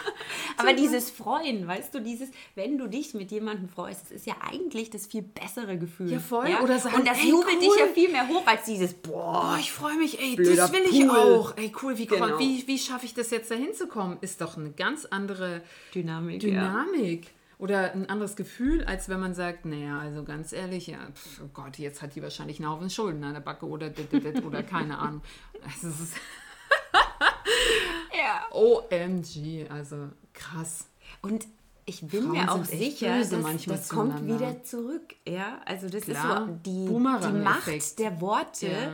Aber 0.56 0.72
dieses 0.72 1.10
Freuen, 1.10 1.66
weißt 1.66 1.94
du, 1.94 2.00
dieses, 2.00 2.30
wenn 2.54 2.78
du 2.78 2.86
dich 2.86 3.12
mit 3.12 3.30
jemandem 3.32 3.68
freust, 3.68 4.04
das 4.04 4.12
ist 4.12 4.26
ja 4.26 4.36
eigentlich 4.40 4.88
das 4.88 5.04
viel 5.06 5.20
bessere 5.20 5.76
Gefühl. 5.76 6.10
Ja, 6.12 6.20
voll. 6.20 6.48
Oder 6.62 6.78
sagen, 6.78 6.96
Und 6.96 7.06
das 7.06 7.22
jubelt 7.22 7.56
cool. 7.56 7.60
dich 7.60 7.76
ja 7.78 7.86
viel 7.88 8.10
mehr 8.12 8.26
hoch 8.28 8.46
als 8.46 8.64
dieses, 8.64 8.94
boah, 8.94 9.58
ich 9.60 9.70
freue 9.72 9.98
mich, 9.98 10.18
ey, 10.18 10.36
das 10.36 10.72
will 10.72 10.84
ich 10.90 11.06
Pool. 11.06 11.10
auch. 11.10 11.56
Ey, 11.58 11.70
cool, 11.82 11.98
wie, 11.98 12.06
Genau. 12.06 12.38
wie, 12.38 12.66
wie 12.66 12.78
schaffe 12.78 13.04
ich 13.04 13.12
das 13.12 13.30
jetzt 13.30 13.50
da 13.50 13.56
hinzukommen? 13.56 14.16
Ist 14.22 14.40
doch 14.40 14.56
eine 14.56 14.70
ganz 14.70 15.04
andere 15.04 15.60
Dynamik. 15.94 16.42
Ja. 16.44 16.86
Oder 17.58 17.92
ein 17.92 18.08
anderes 18.08 18.36
Gefühl, 18.36 18.84
als 18.84 19.08
wenn 19.08 19.20
man 19.20 19.34
sagt, 19.34 19.64
naja, 19.64 20.00
also 20.00 20.24
ganz 20.24 20.52
ehrlich, 20.52 20.88
ja, 20.88 20.98
pf, 21.12 21.42
oh 21.44 21.48
Gott, 21.52 21.78
jetzt 21.78 22.02
hat 22.02 22.14
die 22.14 22.22
wahrscheinlich 22.22 22.58
einen 22.58 22.68
Haufen 22.68 22.90
Schulden 22.90 23.22
an 23.24 23.34
der 23.34 23.40
Backe 23.40 23.66
oder 23.66 23.90
dit, 23.90 24.12
dit, 24.12 24.24
dit, 24.24 24.44
oder 24.44 24.62
keine 24.62 24.98
Ahnung. 24.98 25.22
Also, 25.62 25.88
es 25.88 26.00
ist 26.00 26.14
Ja. 28.14 28.46
OMG, 28.52 29.68
also 29.70 30.08
krass. 30.32 30.88
Und 31.22 31.46
ich 31.86 32.00
bin 32.00 32.22
Frauen 32.22 32.32
mir 32.32 32.52
auch 32.52 32.64
sicher, 32.64 33.18
dass 33.18 33.64
das 33.64 33.88
kommt 33.88 34.26
wieder 34.26 34.62
zurück. 34.62 35.14
Ja, 35.26 35.60
also 35.66 35.88
das 35.88 36.04
Klar. 36.04 36.42
ist 36.42 36.46
so 36.46 36.58
die, 36.64 36.86
die. 36.86 37.38
Macht 37.38 37.98
der 37.98 38.20
Worte. 38.20 38.66
Ja. 38.68 38.92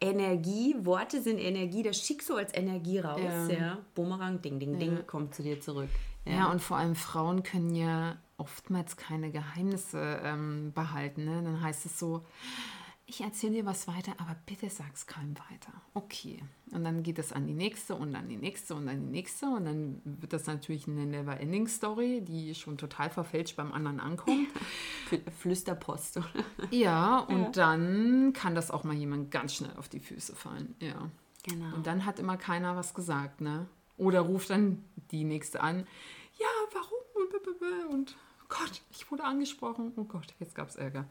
Energie, 0.00 0.76
Worte 0.78 1.20
sind 1.20 1.38
Energie, 1.38 1.82
das 1.82 1.98
schickst 2.00 2.28
du 2.28 2.36
als 2.36 2.54
Energie 2.54 3.00
raus. 3.00 3.20
Ja. 3.20 3.48
Ja. 3.48 3.78
Bumerang, 3.96 4.40
ding, 4.40 4.60
ding, 4.60 4.78
ding, 4.78 5.04
kommt 5.08 5.34
zu 5.34 5.42
dir 5.42 5.60
zurück. 5.60 5.88
Ja. 6.32 6.50
und 6.50 6.60
vor 6.62 6.76
allem 6.76 6.94
Frauen 6.94 7.42
können 7.42 7.74
ja 7.74 8.16
oftmals 8.36 8.96
keine 8.96 9.30
Geheimnisse 9.30 10.20
ähm, 10.22 10.72
behalten. 10.74 11.24
Ne? 11.24 11.42
Dann 11.42 11.60
heißt 11.60 11.86
es 11.86 11.98
so, 11.98 12.24
ich 13.10 13.22
erzähle 13.22 13.54
dir 13.54 13.66
was 13.66 13.88
weiter, 13.88 14.12
aber 14.18 14.36
bitte 14.46 14.68
sag's 14.68 15.06
keinem 15.06 15.34
weiter. 15.50 15.72
Okay. 15.94 16.42
Und 16.72 16.84
dann 16.84 17.02
geht 17.02 17.18
es 17.18 17.32
an 17.32 17.46
die 17.46 17.54
nächste 17.54 17.94
und 17.94 18.14
an 18.14 18.28
die 18.28 18.36
nächste 18.36 18.74
und 18.74 18.86
an 18.86 19.00
die 19.00 19.10
nächste. 19.10 19.46
Und 19.46 19.64
dann 19.64 20.02
wird 20.04 20.34
das 20.34 20.46
natürlich 20.46 20.86
eine 20.86 21.06
Never-Ending-Story, 21.06 22.20
die 22.20 22.54
schon 22.54 22.76
total 22.76 23.08
verfälscht 23.08 23.56
beim 23.56 23.72
anderen 23.72 23.98
ankommt. 23.98 24.48
Fl- 25.10 25.30
Flüsterpost, 25.30 26.18
oder? 26.18 26.26
ja, 26.70 27.20
und 27.20 27.56
dann 27.56 28.34
kann 28.34 28.54
das 28.54 28.70
auch 28.70 28.84
mal 28.84 28.94
jemand 28.94 29.30
ganz 29.30 29.54
schnell 29.54 29.74
auf 29.78 29.88
die 29.88 30.00
Füße 30.00 30.36
fallen. 30.36 30.74
Ja. 30.80 31.10
Genau. 31.44 31.74
Und 31.76 31.86
dann 31.86 32.04
hat 32.04 32.18
immer 32.18 32.36
keiner 32.36 32.76
was 32.76 32.92
gesagt, 32.92 33.40
ne? 33.40 33.66
Oder 33.96 34.20
ruft 34.20 34.50
dann 34.50 34.84
die 35.10 35.24
nächste 35.24 35.60
an, 35.62 35.86
ja, 36.38 36.46
warum? 36.72 37.92
Und, 37.92 38.16
oh 38.42 38.46
Gott, 38.48 38.82
ich 38.90 39.10
wurde 39.10 39.24
angesprochen. 39.24 39.92
Oh 39.96 40.04
Gott, 40.04 40.34
jetzt 40.38 40.54
gab 40.54 40.68
es 40.68 40.76
Ärger. 40.76 41.06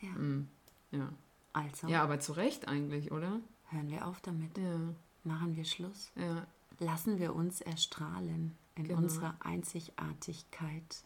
Ja. 0.00 0.10
Mm, 0.10 0.48
ja. 0.90 1.08
Also, 1.52 1.86
ja, 1.88 2.02
aber 2.02 2.18
zu 2.20 2.32
Recht 2.32 2.68
eigentlich, 2.68 3.12
oder? 3.12 3.40
hören 3.68 3.90
wir 3.90 4.06
auf 4.06 4.20
damit. 4.20 4.56
Ja, 4.58 4.80
Machen 5.24 5.56
wir 5.56 5.64
Schluss. 5.64 6.10
ja. 6.16 6.46
Lassen 6.80 7.18
wir 7.20 7.34
uns 7.34 7.60
erstrahlen 7.60 8.56
in 8.74 8.84
Genau. 8.88 8.98
unserer 9.02 9.36
Einzigartigkeit. 9.40 11.04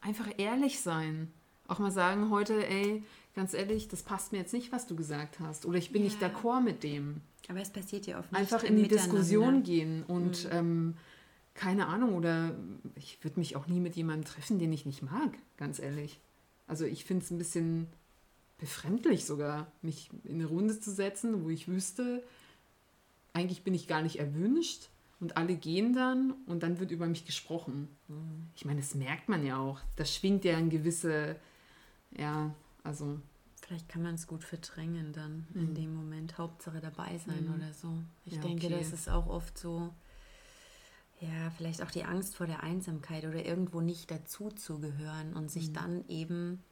Einfach 0.00 0.26
ehrlich 0.36 0.80
sein. 0.80 1.32
Auch 1.68 1.78
mal 1.78 1.92
sagen 1.92 2.30
heute, 2.30 2.66
ey, 2.66 3.04
ganz 3.34 3.54
ehrlich, 3.54 3.88
das 3.88 4.02
passt 4.02 4.32
mir 4.32 4.38
jetzt 4.38 4.52
nicht, 4.52 4.72
was 4.72 4.86
du 4.86 4.96
gesagt 4.96 5.38
hast. 5.40 5.64
Oder 5.66 5.78
ich 5.78 5.92
bin 5.92 6.02
nicht 6.02 6.20
Ja. 6.20 6.28
d'accord 6.28 6.60
mit 6.62 6.82
dem. 6.82 7.20
Aber 7.48 7.60
es 7.60 7.70
passiert 7.70 8.06
ja 8.06 8.18
oft 8.18 8.32
nicht 8.32 8.40
Einfach 8.40 8.62
in 8.64 8.76
die. 8.78 8.88
Diskussion 8.88 9.62
gehen 9.62 10.02
und 10.04 10.48
ähm, 10.50 10.96
keine 11.58 11.88
Ahnung, 11.88 12.14
oder 12.14 12.54
ich 12.94 13.18
würde 13.24 13.40
mich 13.40 13.56
auch 13.56 13.66
nie 13.66 13.80
mit 13.80 13.96
jemandem 13.96 14.24
treffen, 14.24 14.58
den 14.60 14.72
ich 14.72 14.86
nicht 14.86 15.02
mag, 15.02 15.36
ganz 15.56 15.80
ehrlich. 15.80 16.20
Also 16.68 16.84
ich 16.84 17.04
finde 17.04 17.24
es 17.24 17.30
ein 17.32 17.38
bisschen 17.38 17.88
befremdlich 18.58 19.24
sogar, 19.24 19.72
mich 19.82 20.08
in 20.24 20.34
eine 20.36 20.46
Runde 20.46 20.78
zu 20.78 20.92
setzen, 20.92 21.42
wo 21.44 21.48
ich 21.50 21.66
wüsste, 21.66 22.22
eigentlich 23.32 23.64
bin 23.64 23.74
ich 23.74 23.88
gar 23.88 24.02
nicht 24.02 24.18
erwünscht 24.20 24.88
und 25.20 25.36
alle 25.36 25.56
gehen 25.56 25.92
dann 25.94 26.32
und 26.46 26.62
dann 26.62 26.78
wird 26.78 26.92
über 26.92 27.06
mich 27.08 27.24
gesprochen. 27.24 27.88
Ich 28.54 28.64
meine, 28.64 28.80
das 28.80 28.94
merkt 28.94 29.28
man 29.28 29.44
ja 29.44 29.58
auch. 29.58 29.80
Das 29.96 30.14
schwingt 30.14 30.44
ja 30.44 30.56
ein 30.56 30.70
gewisse, 30.70 31.36
ja, 32.16 32.54
also 32.84 33.18
Vielleicht 33.60 33.88
kann 33.88 34.02
man 34.02 34.14
es 34.14 34.26
gut 34.26 34.44
verdrängen 34.44 35.12
dann 35.12 35.46
in 35.54 35.74
dem 35.74 35.94
Moment. 35.94 36.38
Hauptsache 36.38 36.80
dabei 36.80 37.18
sein 37.18 37.46
Mhm. 37.48 37.54
oder 37.54 37.72
so. 37.74 37.92
Ich 38.24 38.34
Ja, 38.34 38.40
denke, 38.40 38.66
okay. 38.66 38.78
das 38.78 38.92
ist 38.92 39.10
auch 39.10 39.26
oft 39.26 39.58
so, 39.58 39.92
ja, 41.20 41.50
vielleicht 41.56 41.82
auch 41.82 41.90
die 41.90 42.04
Angst 42.04 42.36
vor 42.36 42.46
der 42.46 42.62
Einsamkeit 42.62 43.24
oder 43.24 43.44
irgendwo 43.44 43.80
nicht 43.80 44.10
dazu 44.10 44.50
zu 44.50 44.78
gehören 44.78 45.34
und 45.34 45.44
Mhm. 45.44 45.48
sich 45.48 45.72
dann 45.72 46.04
eben 46.08 46.62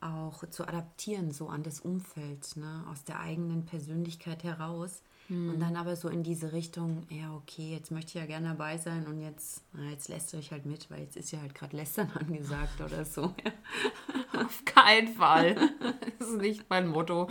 auch 0.00 0.48
zu 0.48 0.62
adaptieren, 0.68 1.32
so 1.32 1.48
an 1.48 1.64
das 1.64 1.80
Umfeld, 1.80 2.56
ne? 2.56 2.84
aus 2.88 3.02
der 3.02 3.18
eigenen 3.18 3.64
Persönlichkeit 3.66 4.44
heraus. 4.44 5.02
Mhm. 5.28 5.50
Und 5.50 5.60
dann 5.60 5.74
aber 5.76 5.96
so 5.96 6.08
in 6.08 6.22
diese 6.22 6.52
Richtung, 6.52 7.04
ja, 7.10 7.34
okay, 7.34 7.72
jetzt 7.72 7.90
möchte 7.90 8.10
ich 8.10 8.14
ja 8.14 8.26
gerne 8.26 8.48
dabei 8.50 8.78
sein 8.78 9.08
und 9.08 9.20
jetzt, 9.20 9.62
na, 9.72 9.90
jetzt 9.90 10.08
lästere 10.08 10.40
ich 10.40 10.52
halt 10.52 10.66
mit, 10.66 10.88
weil 10.88 11.00
jetzt 11.00 11.16
ist 11.16 11.32
ja 11.32 11.40
halt 11.40 11.54
gerade 11.54 11.76
Lästern 11.76 12.10
angesagt 12.14 12.80
oder 12.80 13.04
so. 13.04 13.34
Ja. 13.44 14.40
auf 14.40 14.64
keinen 14.64 15.08
Fall. 15.08 15.56
das 16.20 16.28
ist 16.28 16.40
nicht 16.40 16.70
mein 16.70 16.86
Motto. 16.86 17.28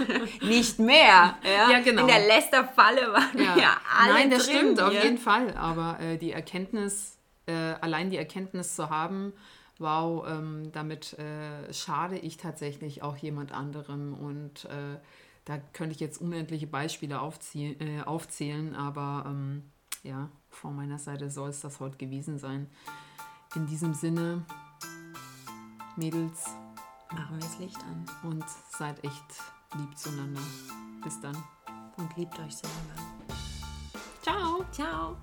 Nicht 0.42 0.78
mehr. 0.78 1.36
Ja, 1.42 1.70
Ja, 1.70 1.80
genau. 1.80 2.02
In 2.02 2.08
der 2.08 2.26
Lästerfalle 2.26 3.12
waren 3.12 3.38
ja, 3.38 3.56
ja 3.56 3.76
alle 3.98 4.14
Nein, 4.14 4.30
das 4.30 4.46
drin, 4.46 4.56
stimmt, 4.56 4.80
auf 4.80 4.92
ja. 4.92 5.02
jeden 5.02 5.18
Fall. 5.18 5.54
Aber 5.56 5.98
äh, 6.00 6.18
die 6.18 6.32
Erkenntnis, 6.32 7.18
äh, 7.46 7.52
allein 7.52 8.10
die 8.10 8.16
Erkenntnis 8.16 8.74
zu 8.76 8.90
haben, 8.90 9.32
wow, 9.78 10.26
ähm, 10.28 10.70
damit 10.72 11.18
äh, 11.18 11.72
schade 11.72 12.18
ich 12.18 12.36
tatsächlich 12.36 13.02
auch 13.02 13.16
jemand 13.16 13.52
anderem. 13.52 14.14
Und 14.14 14.64
äh, 14.66 14.98
da 15.44 15.58
könnte 15.72 15.94
ich 15.94 16.00
jetzt 16.00 16.20
unendliche 16.20 16.66
Beispiele 16.66 17.16
äh, 17.16 18.02
aufzählen, 18.04 18.74
aber 18.74 19.24
ähm, 19.26 19.70
ja, 20.02 20.28
von 20.50 20.76
meiner 20.76 20.98
Seite 20.98 21.30
soll 21.30 21.50
es 21.50 21.60
das 21.60 21.80
heute 21.80 21.96
gewesen 21.96 22.38
sein. 22.38 22.68
In 23.54 23.66
diesem 23.66 23.92
Sinne, 23.94 24.44
Mädels, 25.96 26.46
Machen 27.14 27.36
wir 27.36 27.40
das 27.40 27.58
Licht 27.58 27.78
an 27.84 28.06
und 28.22 28.44
seid 28.70 29.04
echt 29.04 29.24
lieb 29.74 29.96
zueinander. 29.96 30.40
Bis 31.02 31.20
dann. 31.20 31.36
und 31.96 32.16
liebt 32.16 32.38
euch 32.38 32.56
selber. 32.56 32.76
Ciao! 34.22 34.64
Ciao. 34.72 35.16